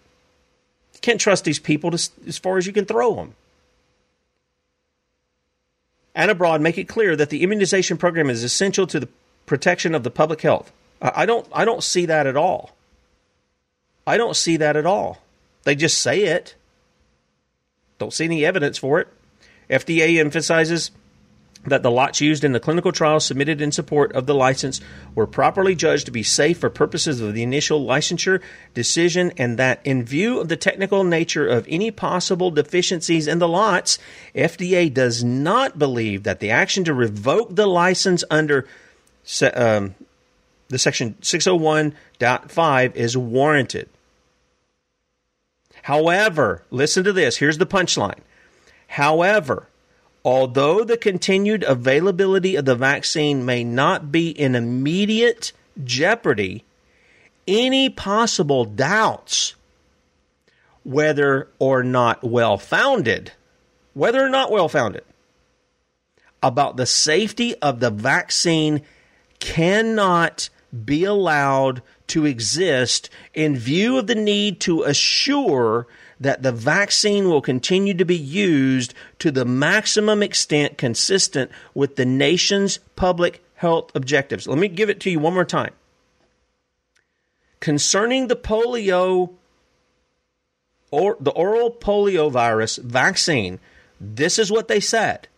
[0.94, 3.35] You can't trust these people to, as far as you can throw them.
[6.14, 9.09] And abroad, make it clear that the immunization program is essential to the
[9.44, 10.72] protection of the public health.
[11.00, 12.70] I don't, I don't see that at all.
[14.06, 15.20] I don't see that at all.
[15.66, 16.55] They just say it.
[17.98, 19.09] Don't see any evidence for it.
[19.68, 20.92] FDA emphasizes
[21.64, 24.81] that the lots used in the clinical trials submitted in support of the license
[25.16, 28.40] were properly judged to be safe for purposes of the initial licensure
[28.74, 33.48] decision, and that in view of the technical nature of any possible deficiencies in the
[33.48, 33.98] lots,
[34.37, 38.68] FDA does not believe that the action to revoke the license under
[39.52, 39.96] um,
[40.68, 43.88] the section 601.5 is warranted.
[45.87, 47.37] However, listen to this.
[47.37, 48.18] Here's the punchline.
[48.88, 49.68] However,
[50.25, 55.53] although the continued availability of the vaccine may not be in immediate
[55.85, 56.64] jeopardy,
[57.46, 59.55] any possible doubts,
[60.83, 63.31] whether or not well founded,
[63.94, 65.05] whether or not well founded,
[66.42, 68.83] about the safety of the vaccine
[69.38, 70.49] cannot
[70.85, 75.86] be allowed to exist in view of the need to assure
[76.18, 82.07] that the vaccine will continue to be used to the maximum extent consistent with the
[82.07, 84.46] nation's public health objectives.
[84.46, 85.72] Let me give it to you one more time.
[87.61, 89.32] Concerning the polio
[90.90, 93.59] or the oral polio virus vaccine,
[94.00, 95.28] this is what they said.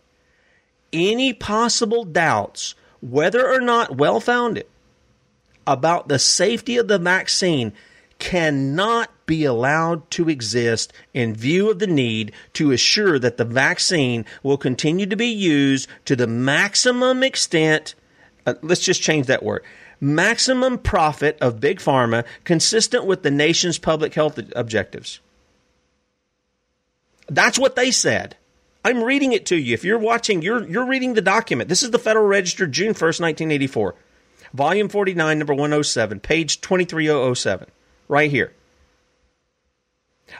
[0.91, 4.67] Any possible doubts, whether or not well founded,
[5.67, 7.73] about the safety of the vaccine
[8.19, 14.25] cannot be allowed to exist in view of the need to assure that the vaccine
[14.43, 17.95] will continue to be used to the maximum extent.
[18.45, 19.63] Uh, let's just change that word
[20.01, 25.19] maximum profit of big pharma consistent with the nation's public health objectives.
[27.27, 28.35] That's what they said.
[28.83, 29.73] I'm reading it to you.
[29.73, 31.69] If you're watching, you're you're reading the document.
[31.69, 33.95] This is the Federal Register, June 1st, 1984.
[34.53, 37.67] Volume 49, number 107, page 23007.
[38.07, 38.53] Right here.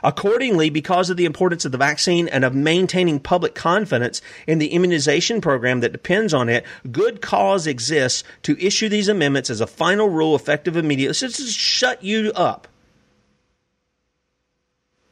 [0.02, 4.68] Accordingly, because of the importance of the vaccine and of maintaining public confidence in the
[4.68, 9.66] immunization program that depends on it, good cause exists to issue these amendments as a
[9.66, 11.14] final rule effective immediately.
[11.14, 12.68] So just shut you up.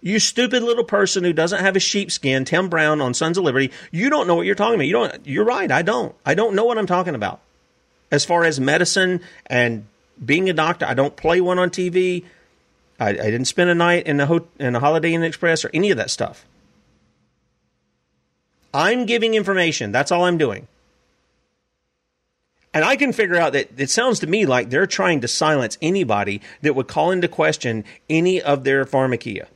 [0.00, 3.72] You stupid little person who doesn't have a sheepskin, Tim Brown on Sons of Liberty,
[3.90, 4.86] you don't know what you're talking about.
[4.86, 6.14] You don't you're right, I don't.
[6.24, 7.40] I don't know what I'm talking about.
[8.10, 9.86] As far as medicine and
[10.24, 12.24] being a doctor, I don't play one on TV.
[12.98, 15.70] I, I didn't spend a night in a, ho- in a Holiday Inn Express or
[15.74, 16.46] any of that stuff.
[18.72, 19.92] I'm giving information.
[19.92, 20.68] That's all I'm doing.
[22.74, 25.78] And I can figure out that it sounds to me like they're trying to silence
[25.80, 29.46] anybody that would call into question any of their pharmakeia.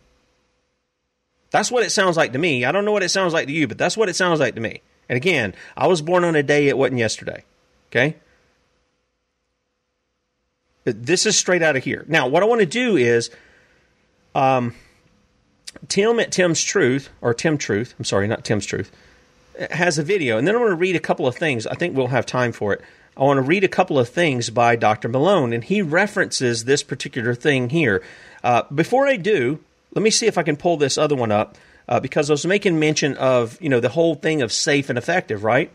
[1.50, 2.64] That's what it sounds like to me.
[2.64, 4.54] I don't know what it sounds like to you, but that's what it sounds like
[4.54, 4.80] to me.
[5.08, 7.44] And again, I was born on a day it wasn't yesterday.
[7.90, 8.16] Okay?
[10.84, 12.04] This is straight out of here.
[12.08, 13.30] Now, what I want to do is
[14.34, 14.74] um,
[15.88, 18.90] Tim at Tim's Truth, or Tim Truth, I'm sorry, not Tim's Truth,
[19.70, 20.38] has a video.
[20.38, 21.66] And then I want to read a couple of things.
[21.66, 22.80] I think we'll have time for it.
[23.16, 25.08] I want to read a couple of things by Dr.
[25.08, 28.02] Malone, and he references this particular thing here.
[28.42, 29.60] Uh, before I do,
[29.94, 31.58] let me see if I can pull this other one up
[31.88, 34.96] uh, because I was making mention of you know the whole thing of safe and
[34.96, 35.70] effective, right?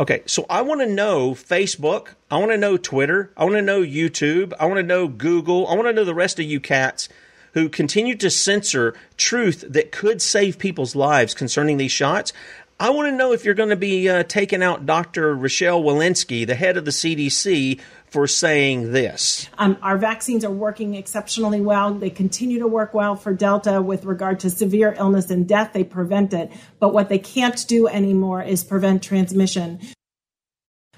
[0.00, 2.14] Okay, so I want to know Facebook.
[2.30, 3.30] I want to know Twitter.
[3.36, 4.54] I want to know YouTube.
[4.58, 5.68] I want to know Google.
[5.68, 7.10] I want to know the rest of you cats
[7.52, 12.32] who continue to censor truth that could save people's lives concerning these shots.
[12.80, 15.36] I want to know if you're going to be uh, taking out Dr.
[15.36, 19.50] Rochelle Walensky, the head of the CDC, for saying this.
[19.58, 21.92] Um, our vaccines are working exceptionally well.
[21.92, 25.74] They continue to work well for Delta with regard to severe illness and death.
[25.74, 26.50] They prevent it.
[26.78, 29.78] But what they can't do anymore is prevent transmission.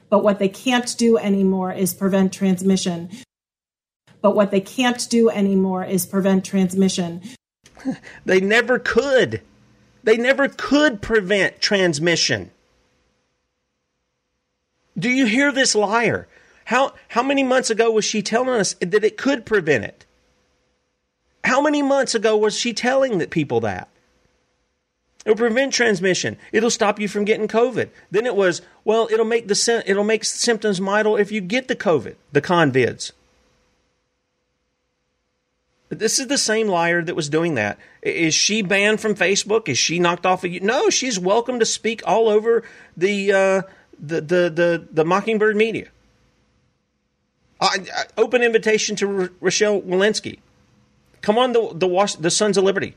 [0.08, 3.10] But what they can't do anymore is prevent transmission.
[4.20, 7.22] But what they can't do anymore is prevent transmission.
[8.24, 9.42] they never could.
[10.04, 12.50] They never could prevent transmission.
[14.98, 16.28] Do you hear this liar?
[16.66, 20.06] How, how many months ago was she telling us that it could prevent it?
[21.44, 23.88] How many months ago was she telling the people that?
[25.24, 26.36] It'll prevent transmission.
[26.50, 27.90] It'll stop you from getting COVID.
[28.10, 31.76] Then it was, well, it'll make the it'll make symptoms milder if you get the
[31.76, 33.12] COVID, the convids.
[35.98, 37.78] This is the same liar that was doing that.
[38.02, 39.68] Is she banned from Facebook?
[39.68, 40.60] Is she knocked off of you?
[40.60, 42.62] No, she's welcome to speak all over
[42.96, 43.62] the uh,
[43.98, 45.88] the, the the the Mockingbird media.
[47.60, 47.76] Uh,
[48.16, 50.38] open invitation to R- Rochelle Walensky.
[51.20, 52.96] Come on, the the, Was- the Sons of Liberty.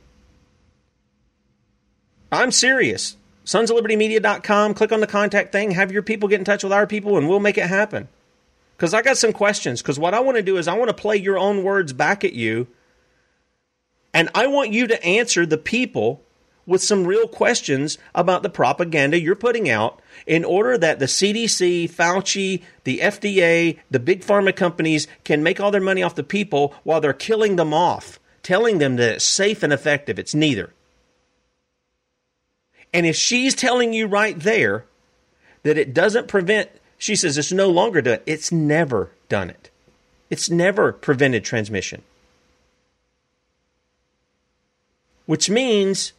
[2.31, 3.17] I'm serious.
[3.43, 4.73] Sons of Liberty Media.com.
[4.73, 5.71] Click on the contact thing.
[5.71, 8.07] Have your people get in touch with our people, and we'll make it happen.
[8.75, 9.81] Because I got some questions.
[9.81, 12.23] Because what I want to do is I want to play your own words back
[12.23, 12.67] at you,
[14.15, 16.21] and I want you to answer the people
[16.65, 21.91] with some real questions about the propaganda you're putting out in order that the CDC,
[21.91, 26.73] Fauci, the FDA, the big pharma companies can make all their money off the people
[26.83, 30.17] while they're killing them off, telling them that it's safe and effective.
[30.17, 30.71] It's neither.
[32.93, 34.85] And if she's telling you right there
[35.63, 39.69] that it doesn't prevent, she says it's no longer done, it's never done it.
[40.29, 42.01] It's never prevented transmission.
[45.25, 46.13] Which means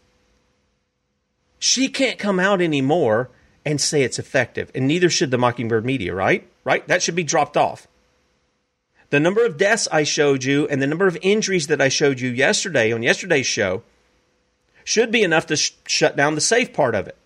[1.59, 3.31] she can't come out anymore
[3.65, 6.49] and say it's effective, and neither should the Mockingbird media, right?
[6.65, 6.87] Right?
[6.87, 7.89] That should be dropped off.
[9.11, 12.21] The number of deaths I showed you and the number of injuries that I showed
[12.21, 13.83] you yesterday on yesterday's show
[14.85, 17.17] should be enough to sh- shut down the safe part of it.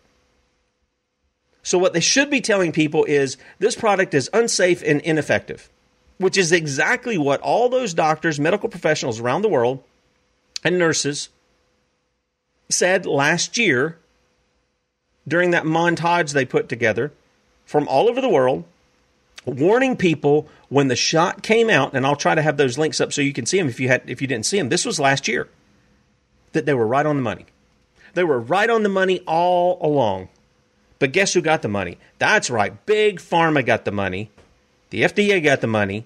[1.62, 5.68] So, what they should be telling people is this product is unsafe and ineffective,
[6.18, 9.82] which is exactly what all those doctors, medical professionals around the world,
[10.64, 11.28] and nurses
[12.70, 13.98] said last year
[15.26, 17.12] during that montage they put together
[17.64, 18.64] from all over the world,
[19.44, 21.94] warning people when the shot came out.
[21.94, 23.88] And I'll try to have those links up so you can see them if you
[23.88, 24.68] had if you didn't see them.
[24.68, 25.48] This was last year
[26.52, 27.46] that they were right on the money.
[28.14, 30.28] They were right on the money all along.
[30.98, 31.96] But guess who got the money?
[32.18, 32.84] That's right.
[32.86, 34.30] Big Pharma got the money.
[34.90, 36.04] The FDA got the money.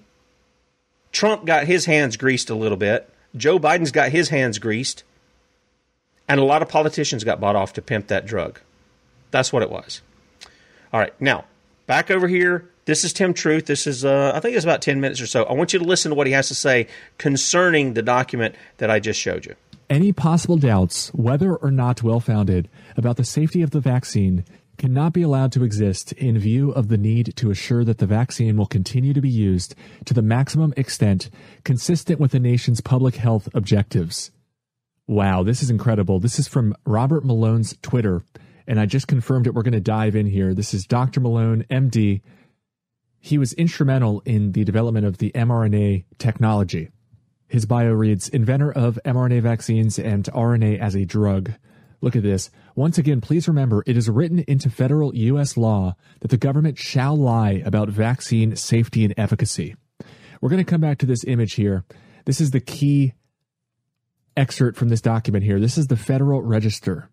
[1.11, 3.09] Trump got his hands greased a little bit.
[3.35, 5.03] Joe Biden's got his hands greased.
[6.27, 8.59] And a lot of politicians got bought off to pimp that drug.
[9.31, 10.01] That's what it was.
[10.91, 11.13] All right.
[11.21, 11.45] Now,
[11.87, 12.69] back over here.
[12.85, 13.65] This is Tim Truth.
[13.65, 15.43] This is, uh, I think it's about 10 minutes or so.
[15.43, 18.91] I want you to listen to what he has to say concerning the document that
[18.91, 19.55] I just showed you.
[19.89, 24.45] Any possible doubts, whether or not well founded, about the safety of the vaccine
[24.77, 28.57] cannot be allowed to exist in view of the need to assure that the vaccine
[28.57, 29.73] will continue to be used
[30.05, 31.29] to the maximum extent
[31.63, 34.31] consistent with the nation's public health objectives.
[35.07, 36.19] Wow, this is incredible.
[36.19, 38.23] This is from Robert Malone's Twitter,
[38.65, 39.53] and I just confirmed it.
[39.53, 40.55] We're going to dive in here.
[40.55, 41.19] This is Dr.
[41.19, 42.21] Malone, MD.
[43.19, 46.89] He was instrumental in the development of the mRNA technology.
[47.47, 51.53] His bio reads Inventor of mRNA vaccines and RNA as a drug.
[52.01, 52.49] Look at this.
[52.75, 55.55] Once again, please remember it is written into federal U.S.
[55.55, 59.75] law that the government shall lie about vaccine safety and efficacy.
[60.41, 61.83] We're going to come back to this image here.
[62.25, 63.13] This is the key
[64.37, 65.59] excerpt from this document here.
[65.59, 67.09] This is the Federal Register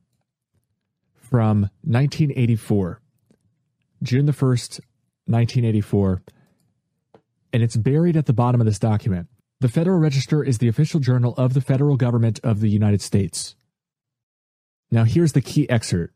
[1.14, 3.00] from 1984,
[4.02, 4.80] June the 1st,
[5.26, 6.22] 1984.
[7.52, 9.28] And it's buried at the bottom of this document.
[9.60, 13.54] The Federal Register is the official journal of the federal government of the United States.
[14.90, 16.14] Now, here's the key excerpt.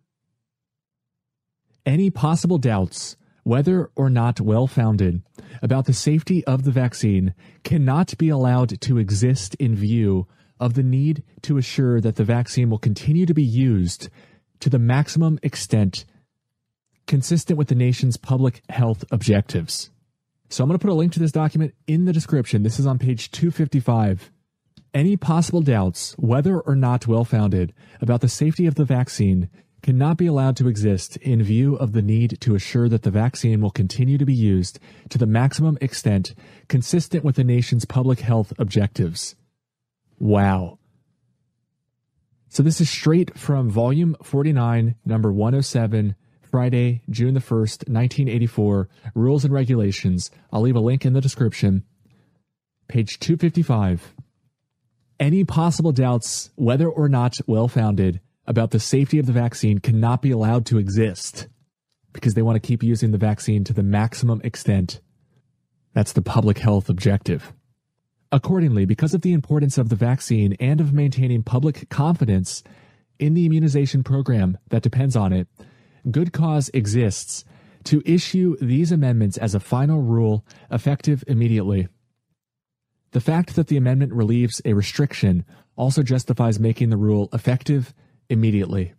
[1.87, 5.23] Any possible doubts, whether or not well founded,
[5.63, 7.33] about the safety of the vaccine
[7.63, 10.27] cannot be allowed to exist in view
[10.59, 14.09] of the need to assure that the vaccine will continue to be used
[14.61, 16.05] to the maximum extent
[17.07, 19.91] consistent with the nation's public health objectives.
[20.49, 22.63] So I'm going to put a link to this document in the description.
[22.63, 24.31] This is on page 255
[24.97, 29.51] any possible doubts, whether or not well founded, about the safety of the vaccine
[29.83, 33.61] cannot be allowed to exist in view of the need to assure that the vaccine
[33.61, 34.79] will continue to be used
[35.11, 36.35] to the maximum extent
[36.69, 39.37] consistent with the nation's public health objectives.
[40.19, 40.79] Wow.
[42.49, 49.45] So this is straight from volume 49, number 107, Friday, June the 1st, 1984, Rules
[49.45, 50.31] and Regulations.
[50.53, 51.85] I'll leave a link in the description.
[52.89, 54.15] Page 255
[55.19, 60.23] any possible doubts, whether or not well founded, about the safety of the vaccine cannot
[60.23, 61.49] be allowed to exist
[62.13, 65.01] because they want to keep using the vaccine to the maximum extent.
[65.95, 67.53] That's the public health objective.
[68.37, 72.63] Accordingly, because of the importance of the vaccine and of maintaining public confidence
[73.19, 75.49] in the immunization program that depends on it,
[76.11, 77.47] good cause exists
[77.85, 81.89] to issue these amendments as a final rule effective immediately.
[83.13, 87.95] The fact that the amendment relieves a restriction also justifies making the rule effective
[88.29, 88.93] immediately.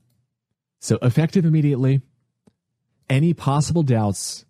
[0.82, 2.02] So, effective immediately,
[3.08, 4.46] any possible doubts,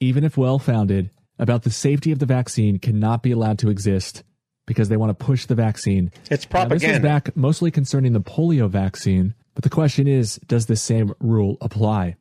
[0.00, 4.24] even if well founded, about the safety of the vaccine cannot be allowed to exist
[4.66, 6.10] because they want to push the vaccine.
[6.30, 6.86] It's propaganda.
[6.86, 10.82] Now, this is back mostly concerning the polio vaccine, but the question is does this
[10.82, 12.16] same rule apply?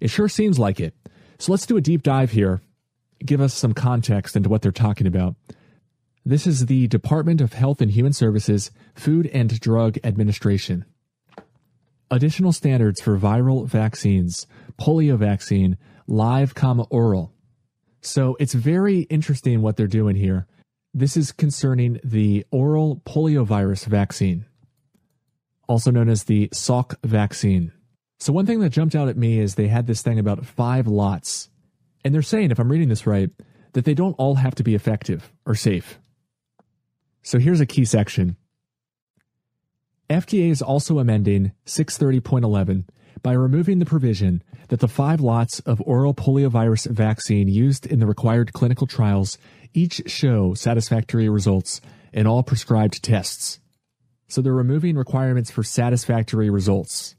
[0.00, 0.94] It sure seems like it.
[1.38, 2.60] So let's do a deep dive here,
[3.24, 5.36] give us some context into what they're talking about.
[6.24, 10.84] This is the Department of Health and Human Services Food and Drug Administration.
[12.10, 14.46] Additional standards for viral vaccines,
[14.78, 17.32] polio vaccine, live, comma, oral.
[18.02, 20.46] So it's very interesting what they're doing here.
[20.92, 24.46] This is concerning the oral poliovirus vaccine,
[25.68, 27.72] also known as the Salk vaccine.
[28.18, 30.88] So one thing that jumped out at me is they had this thing about five
[30.88, 31.48] lots.
[32.04, 33.30] And they're saying, if I'm reading this right,
[33.72, 36.00] that they don't all have to be effective or safe.
[37.22, 38.36] So here's a key section.
[40.08, 42.84] FDA is also amending 630.11
[43.22, 48.06] by removing the provision that the five lots of oral poliovirus vaccine used in the
[48.06, 49.38] required clinical trials
[49.74, 51.80] each show satisfactory results
[52.12, 53.60] in all prescribed tests.
[54.28, 57.16] So they're removing requirements for satisfactory results.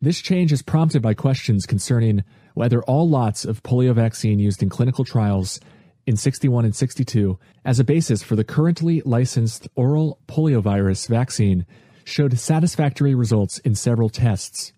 [0.00, 2.22] This change is prompted by questions concerning
[2.54, 5.60] whether all lots of polio vaccine used in clinical trials
[6.06, 11.66] in 61 and 62 as a basis for the currently licensed oral poliovirus vaccine
[12.04, 14.72] showed satisfactory results in several tests.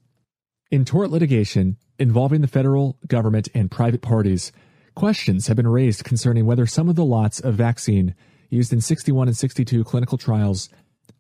[0.71, 4.53] In tort litigation involving the federal government and private parties,
[4.99, 8.15] questions have been raised concerning whether some of the lots of vaccine
[8.51, 10.69] used in 61 and 62 clinical trials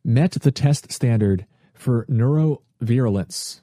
[0.04, 3.60] met the test standard for neurovirulence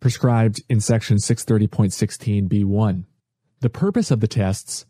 [0.00, 3.04] prescribed in section 630.16b1.
[3.60, 4.86] The purpose of the tests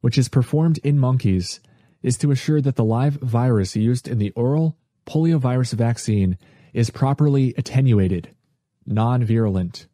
[0.00, 1.60] which is performed in monkeys,
[2.02, 6.38] is to assure that the live virus used in the oral poliovirus vaccine
[6.72, 8.30] is properly attenuated,
[8.86, 9.86] non virulent.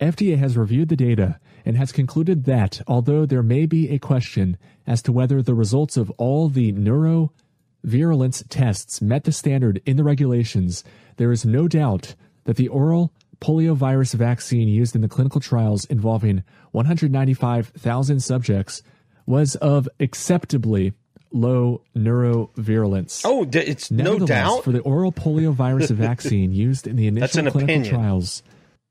[0.00, 4.56] FDA has reviewed the data and has concluded that, although there may be a question
[4.86, 10.04] as to whether the results of all the neurovirulence tests met the standard in the
[10.04, 10.84] regulations,
[11.16, 16.44] there is no doubt that the oral poliovirus vaccine used in the clinical trials involving
[16.70, 18.82] 195,000 subjects
[19.26, 20.92] was of acceptably
[21.32, 23.22] low neurovirulence.
[23.24, 24.64] Oh, it's no doubt.
[24.64, 27.94] For the oral poliovirus vaccine used in the initial clinical opinion.
[27.94, 28.42] trials,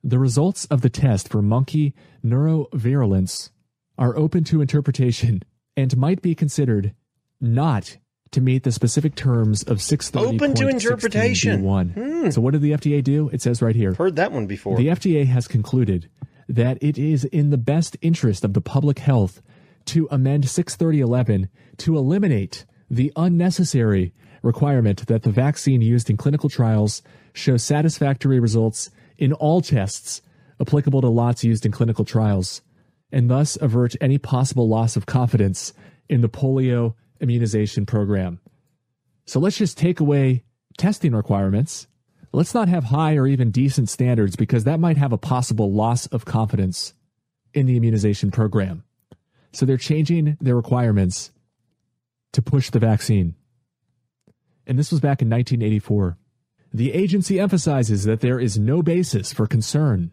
[0.03, 1.93] the results of the test for monkey
[2.25, 3.51] neurovirulence
[3.97, 5.43] are open to interpretation
[5.77, 6.93] and might be considered
[7.39, 7.97] not
[8.31, 10.35] to meet the specific terms of 630.
[10.35, 11.63] Open to interpretation.
[11.63, 12.29] Hmm.
[12.29, 13.29] So what did the FDA do?
[13.29, 13.93] It says right here.
[13.93, 14.77] Heard that one before.
[14.77, 16.09] The FDA has concluded
[16.47, 19.41] that it is in the best interest of the public health
[19.85, 27.01] to amend 63011 to eliminate the unnecessary requirement that the vaccine used in clinical trials
[27.33, 28.89] show satisfactory results
[29.21, 30.21] in all tests
[30.59, 32.61] applicable to lots used in clinical trials,
[33.11, 35.73] and thus avert any possible loss of confidence
[36.09, 38.39] in the polio immunization program.
[39.25, 40.43] So let's just take away
[40.77, 41.87] testing requirements.
[42.33, 46.07] Let's not have high or even decent standards because that might have a possible loss
[46.07, 46.93] of confidence
[47.53, 48.83] in the immunization program.
[49.53, 51.31] So they're changing their requirements
[52.33, 53.35] to push the vaccine.
[54.65, 56.17] And this was back in 1984.
[56.73, 60.11] The agency emphasizes that there is no basis for concern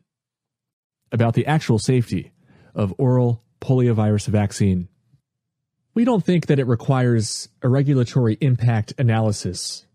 [1.13, 2.33] about the actual safety
[2.75, 4.89] of oral poliovirus vaccine.
[5.95, 9.87] We don't think that it requires a regulatory impact analysis.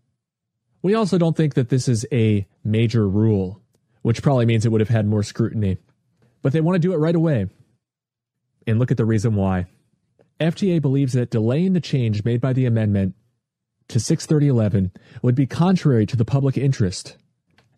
[0.82, 3.60] We also don't think that this is a major rule,
[4.02, 5.78] which probably means it would have had more scrutiny.
[6.42, 7.46] But they want to do it right away.
[8.66, 9.66] And look at the reason why.
[10.40, 13.14] FDA believes that delaying the change made by the amendment
[13.88, 17.16] to 63011 would be contrary to the public interest.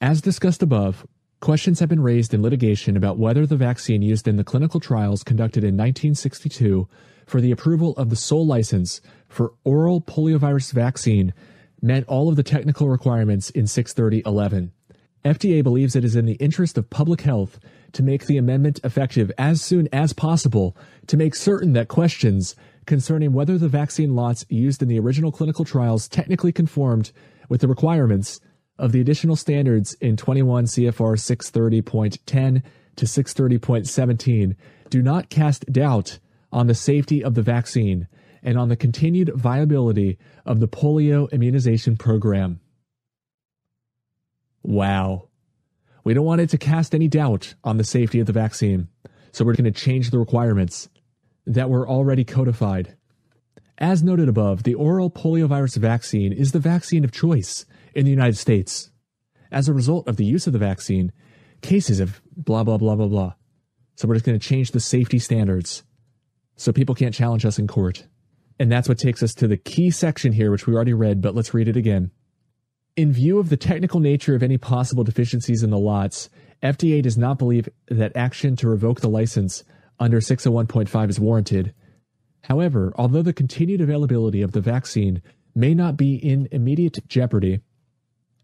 [0.01, 1.07] As discussed above,
[1.41, 5.23] questions have been raised in litigation about whether the vaccine used in the clinical trials
[5.23, 6.89] conducted in 1962
[7.27, 11.35] for the approval of the sole license for oral poliovirus vaccine
[11.83, 14.73] met all of the technical requirements in 63011.
[15.25, 17.59] FDA believes it is in the interest of public health
[17.93, 20.77] to make the amendment effective as soon as possible
[21.09, 22.55] to make certain that questions
[22.87, 27.13] concerning whether the vaccine lots used in the original clinical trials technically conformed
[27.49, 28.41] with the requirements
[28.79, 31.17] of the additional standards in 21 CFR
[31.83, 32.63] 630.10
[32.97, 34.57] to 630.17
[34.89, 36.19] do not cast doubt
[36.53, 38.09] on the safety of the vaccine
[38.43, 42.61] and on the continued viability of the polio immunization program.
[44.63, 45.29] Wow.
[46.05, 48.89] We don't want it to cast any doubt on the safety of the vaccine,
[49.33, 50.89] so we're going to change the requirements
[51.47, 52.97] that were already codified.
[53.79, 58.37] As noted above, the oral poliovirus vaccine is the vaccine of choice in the United
[58.37, 58.91] States.
[59.53, 61.13] As a result of the use of the vaccine,
[61.63, 63.35] cases of blah, blah, blah, blah, blah.
[63.95, 65.85] So we're just going to change the safety standards
[66.57, 68.07] so people can't challenge us in court.
[68.59, 71.35] And that's what takes us to the key section here, which we already read, but
[71.35, 72.11] let's read it again.
[72.97, 76.31] In view of the technical nature of any possible deficiencies in the lots,
[76.63, 79.63] FDA does not believe that action to revoke the license
[79.99, 81.75] under 601.5 is warranted.
[82.45, 85.23] However, although the continued availability of the vaccine
[85.55, 87.61] may not be in immediate jeopardy,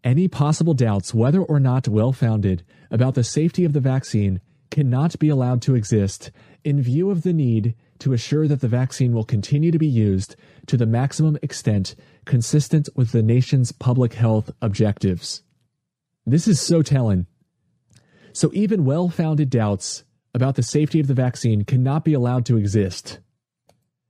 [0.03, 4.41] any possible doubts, whether or not well founded, about the safety of the vaccine
[4.71, 6.31] cannot be allowed to exist
[6.65, 10.35] in view of the need to assure that the vaccine will continue to be used
[10.67, 11.95] to the maximum extent
[12.25, 15.43] consistent with the nation's public health objectives.
[16.27, 17.27] This is so telling.
[18.33, 22.57] So, even well founded doubts about the safety of the vaccine cannot be allowed to
[22.57, 23.19] exist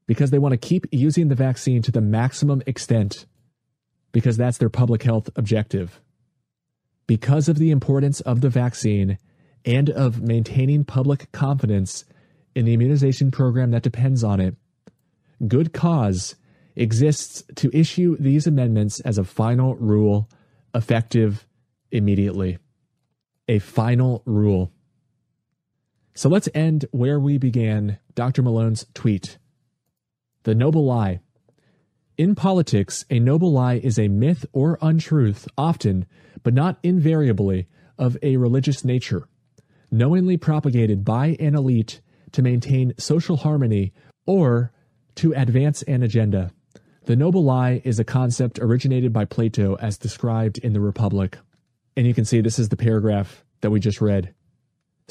[0.07, 3.27] because they want to keep using the vaccine to the maximum extent
[4.13, 6.01] because that's their public health objective.
[7.07, 9.19] Because of the importance of the vaccine
[9.65, 12.05] and of maintaining public confidence
[12.55, 14.57] in the immunization program that depends on it,
[15.49, 16.37] good cause
[16.77, 20.29] exists to issue these amendments as a final rule
[20.75, 21.47] effective
[21.91, 22.59] immediately.
[23.49, 24.73] A final rule.
[26.15, 28.43] So let's end where we began Dr.
[28.43, 29.39] Malone's tweet.
[30.43, 31.21] The noble lie.
[32.19, 36.07] In politics, a noble lie is a myth or untruth, often,
[36.43, 37.67] but not invariably,
[37.99, 39.27] of a religious nature,
[39.91, 42.01] knowingly propagated by an elite
[42.33, 43.93] to maintain social harmony
[44.27, 44.73] or
[45.15, 46.51] to advance an agenda.
[47.05, 51.39] The noble lie is a concept originated by Plato as described in the Republic.
[51.97, 54.35] And you can see this is the paragraph that we just read.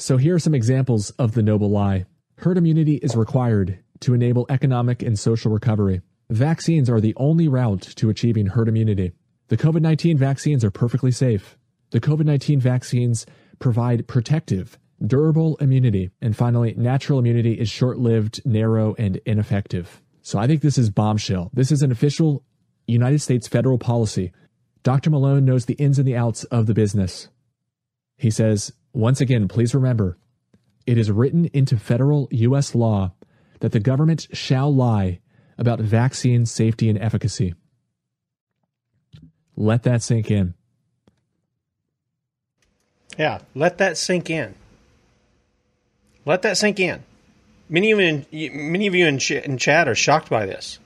[0.02, 2.06] So here are some examples of the noble lie.
[2.38, 6.00] Herd immunity is required to enable economic and social recovery.
[6.28, 9.12] Vaccines are the only route to achieving herd immunity.
[9.46, 11.56] The COVID 19 vaccines are perfectly safe.
[11.90, 13.26] The COVID 19 vaccines
[13.60, 14.76] provide protective,
[15.06, 16.10] durable immunity.
[16.20, 20.02] And finally, natural immunity is short lived, narrow, and ineffective.
[20.20, 21.52] So I think this is bombshell.
[21.52, 22.42] This is an official
[22.88, 24.32] United States federal policy.
[24.82, 25.10] Dr.
[25.10, 27.28] Malone knows the ins and the outs of the business.
[28.16, 30.18] He says, once again, please remember,
[30.86, 32.74] it is written into federal U.S.
[32.74, 33.12] law
[33.60, 35.20] that the government shall lie
[35.56, 37.54] about vaccine safety and efficacy.
[39.56, 40.54] Let that sink in.
[43.18, 44.54] Yeah, let that sink in.
[46.24, 47.02] Let that sink in.
[47.68, 50.78] Many of you, in, many of you in, ch- in chat are shocked by this.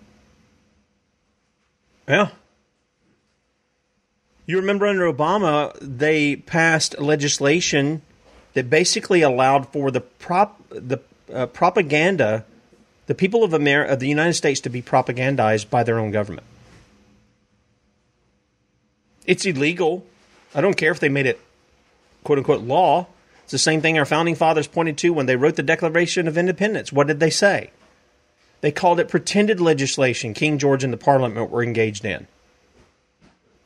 [2.09, 2.30] Yeah.
[4.47, 8.03] You remember under Obama, they passed legislation
[8.55, 11.01] that basically allowed for the prop the
[11.32, 12.44] uh, propaganda,
[13.07, 16.47] the people of America, of the United States, to be propagandized by their own government.
[19.26, 20.07] It's illegal.
[20.55, 21.40] I don't care if they made it
[22.22, 23.09] quote unquote law.
[23.42, 26.38] It's the same thing our founding fathers pointed to when they wrote the Declaration of
[26.38, 26.92] Independence.
[26.92, 27.70] What did they say?
[28.61, 32.26] They called it pretended legislation King George and the Parliament were engaged in.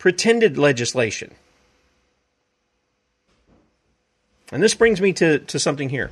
[0.00, 1.30] Pretended legislation.
[4.50, 6.10] And this brings me to, to something here.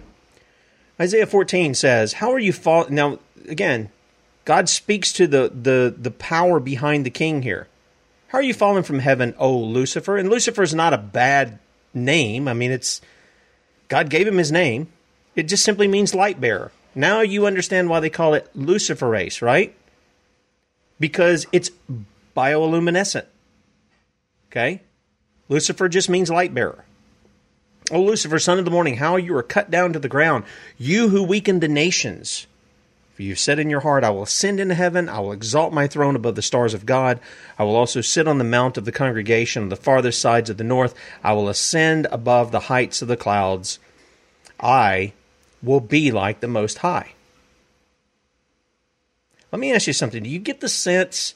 [1.00, 3.18] Isaiah 14 says, How are you fall now
[3.48, 3.88] again,
[4.44, 7.66] God speaks to the, the, the power behind the king here.
[8.28, 10.18] How are you falling from heaven, O Lucifer?
[10.18, 11.58] And Lucifer is not a bad
[11.94, 12.46] name.
[12.46, 13.00] I mean, it's
[13.88, 14.88] God gave him his name.
[15.34, 16.72] It just simply means light bearer.
[16.94, 19.74] Now you understand why they call it luciferase, right?
[21.00, 21.70] Because it's
[22.36, 23.24] bioluminescent.
[24.50, 24.82] Okay?
[25.48, 26.84] Lucifer just means light bearer.
[27.90, 30.44] O Lucifer, son of the morning, how you are cut down to the ground,
[30.76, 32.46] you who weakened the nations.
[33.14, 35.86] For you said in your heart, I will ascend into heaven, I will exalt my
[35.86, 37.18] throne above the stars of God,
[37.58, 40.58] I will also sit on the mount of the congregation on the farthest sides of
[40.58, 40.94] the north,
[41.24, 43.78] I will ascend above the heights of the clouds.
[44.60, 45.14] I
[45.62, 47.12] will be like the Most High.
[49.50, 50.22] Let me ask you something.
[50.22, 51.34] Do you get the sense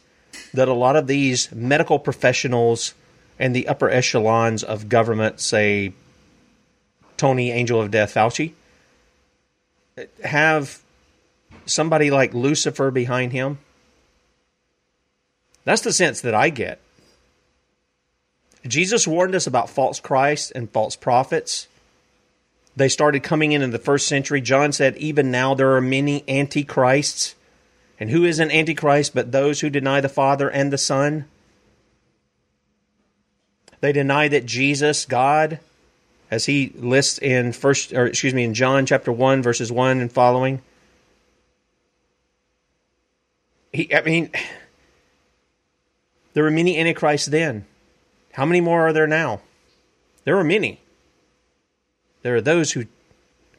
[0.53, 2.95] that a lot of these medical professionals
[3.39, 5.93] and the upper echelons of government, say
[7.17, 8.53] Tony Angel of Death Fauci,
[10.25, 10.83] have
[11.67, 13.59] somebody like Lucifer behind him?
[15.65, 16.81] That's the sense that I get.
[18.67, 21.69] Jesus warned us about false Christs and false prophets.
[22.77, 24.41] They started coming in in the first century.
[24.41, 27.35] John said, even now there are many antichrists.
[28.01, 31.27] And who is an antichrist but those who deny the Father and the Son?
[33.83, 35.59] They deny that Jesus, God,
[36.31, 40.11] as he lists in first or excuse me in John chapter 1 verses 1 and
[40.11, 40.63] following,
[43.73, 44.31] he, I mean,
[46.33, 47.67] there were many antichrists then.
[48.35, 49.41] How many more are there now?
[50.23, 50.79] There are many.
[52.23, 52.85] There are those who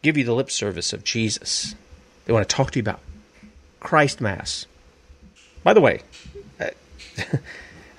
[0.02, 1.76] give you the lip service of Jesus.
[2.24, 3.02] They want to talk to you about
[3.82, 4.68] Christ Mass.
[5.64, 6.02] By the way,
[6.62, 6.68] uh,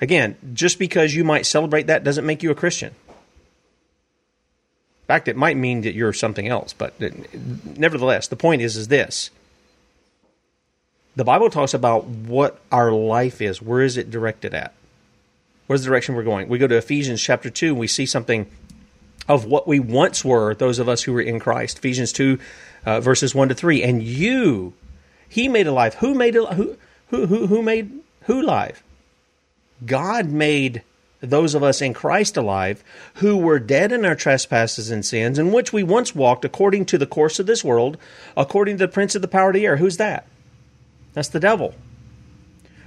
[0.00, 2.92] again, just because you might celebrate that doesn't make you a Christian.
[5.04, 6.94] In fact, it might mean that you're something else, but
[7.76, 9.30] nevertheless, the point is is this
[11.16, 13.62] the Bible talks about what our life is.
[13.62, 14.72] Where is it directed at?
[15.66, 16.48] Where's the direction we're going?
[16.48, 18.50] We go to Ephesians chapter 2 and we see something
[19.28, 21.78] of what we once were, those of us who were in Christ.
[21.78, 22.38] Ephesians 2,
[22.84, 23.82] uh, verses 1 to 3.
[23.82, 24.74] And you,
[25.28, 25.94] He made alive.
[25.96, 26.76] Who made, who,
[27.08, 27.90] who, who, made
[28.22, 28.82] who alive?
[29.84, 30.82] God made
[31.20, 35.52] those of us in Christ alive who were dead in our trespasses and sins, in
[35.52, 37.96] which we once walked according to the course of this world,
[38.36, 39.76] according to the prince of the power of the air.
[39.76, 40.26] Who's that?
[41.14, 41.74] That's the devil.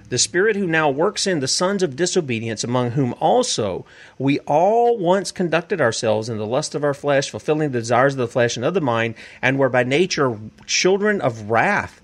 [0.10, 3.86] The spirit who now works in the sons of disobedience, among whom also
[4.18, 8.20] we all once conducted ourselves in the lust of our flesh, fulfilling the desires of
[8.20, 12.02] the flesh and of the mind, and were by nature children of wrath,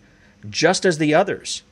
[0.50, 1.64] just as the others.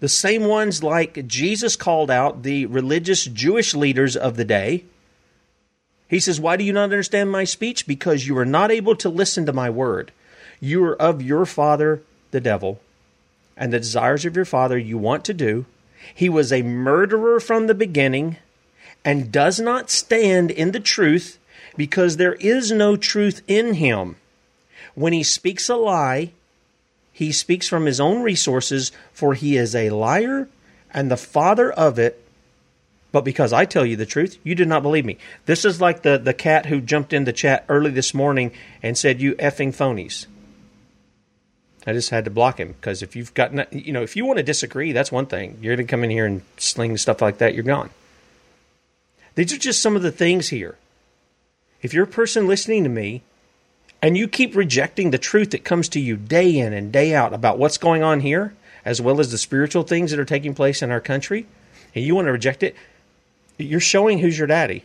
[0.00, 4.84] The same ones like Jesus called out the religious Jewish leaders of the day.
[6.08, 7.86] He says, Why do you not understand my speech?
[7.86, 10.12] Because you are not able to listen to my word.
[10.60, 12.80] You are of your father, the devil
[13.56, 15.64] and the desires of your father you want to do.
[16.14, 18.36] He was a murderer from the beginning
[19.04, 21.38] and does not stand in the truth
[21.76, 24.16] because there is no truth in him.
[24.94, 26.32] When he speaks a lie,
[27.16, 30.50] he speaks from his own resources, for he is a liar
[30.92, 32.22] and the father of it.
[33.10, 35.16] But because I tell you the truth, you did not believe me.
[35.46, 38.52] This is like the, the cat who jumped in the chat early this morning
[38.82, 40.26] and said, You effing phonies.
[41.86, 44.36] I just had to block him because if you've got, you know, if you want
[44.36, 45.56] to disagree, that's one thing.
[45.62, 47.88] You're going to come in here and sling stuff like that, you're gone.
[49.36, 50.76] These are just some of the things here.
[51.80, 53.22] If you're a person listening to me
[54.06, 57.34] and you keep rejecting the truth that comes to you day in and day out
[57.34, 58.54] about what's going on here,
[58.84, 61.44] as well as the spiritual things that are taking place in our country,
[61.92, 62.76] and you want to reject it,
[63.58, 64.84] you're showing who's your daddy.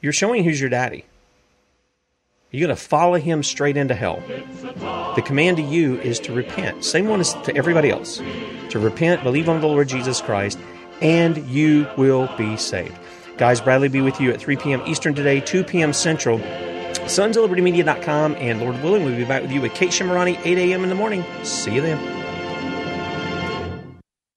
[0.00, 1.04] You're showing who's your daddy.
[2.52, 4.22] You're going to follow him straight into hell.
[5.16, 6.84] The command to you is to repent.
[6.84, 8.18] Same one as to everybody else.
[8.68, 10.60] To repent, believe on the Lord Jesus Christ,
[11.00, 12.96] and you will be saved.
[13.36, 14.82] Guys, Bradley be with you at 3 p.m.
[14.86, 15.92] Eastern today, 2 p.m.
[15.92, 16.40] Central
[17.04, 18.36] sunslibertymedia.com.
[18.36, 20.82] And Lord willing, we'll be back with you with Kate Shemirani, 8 a.m.
[20.82, 21.24] in the morning.
[21.44, 22.21] See you then.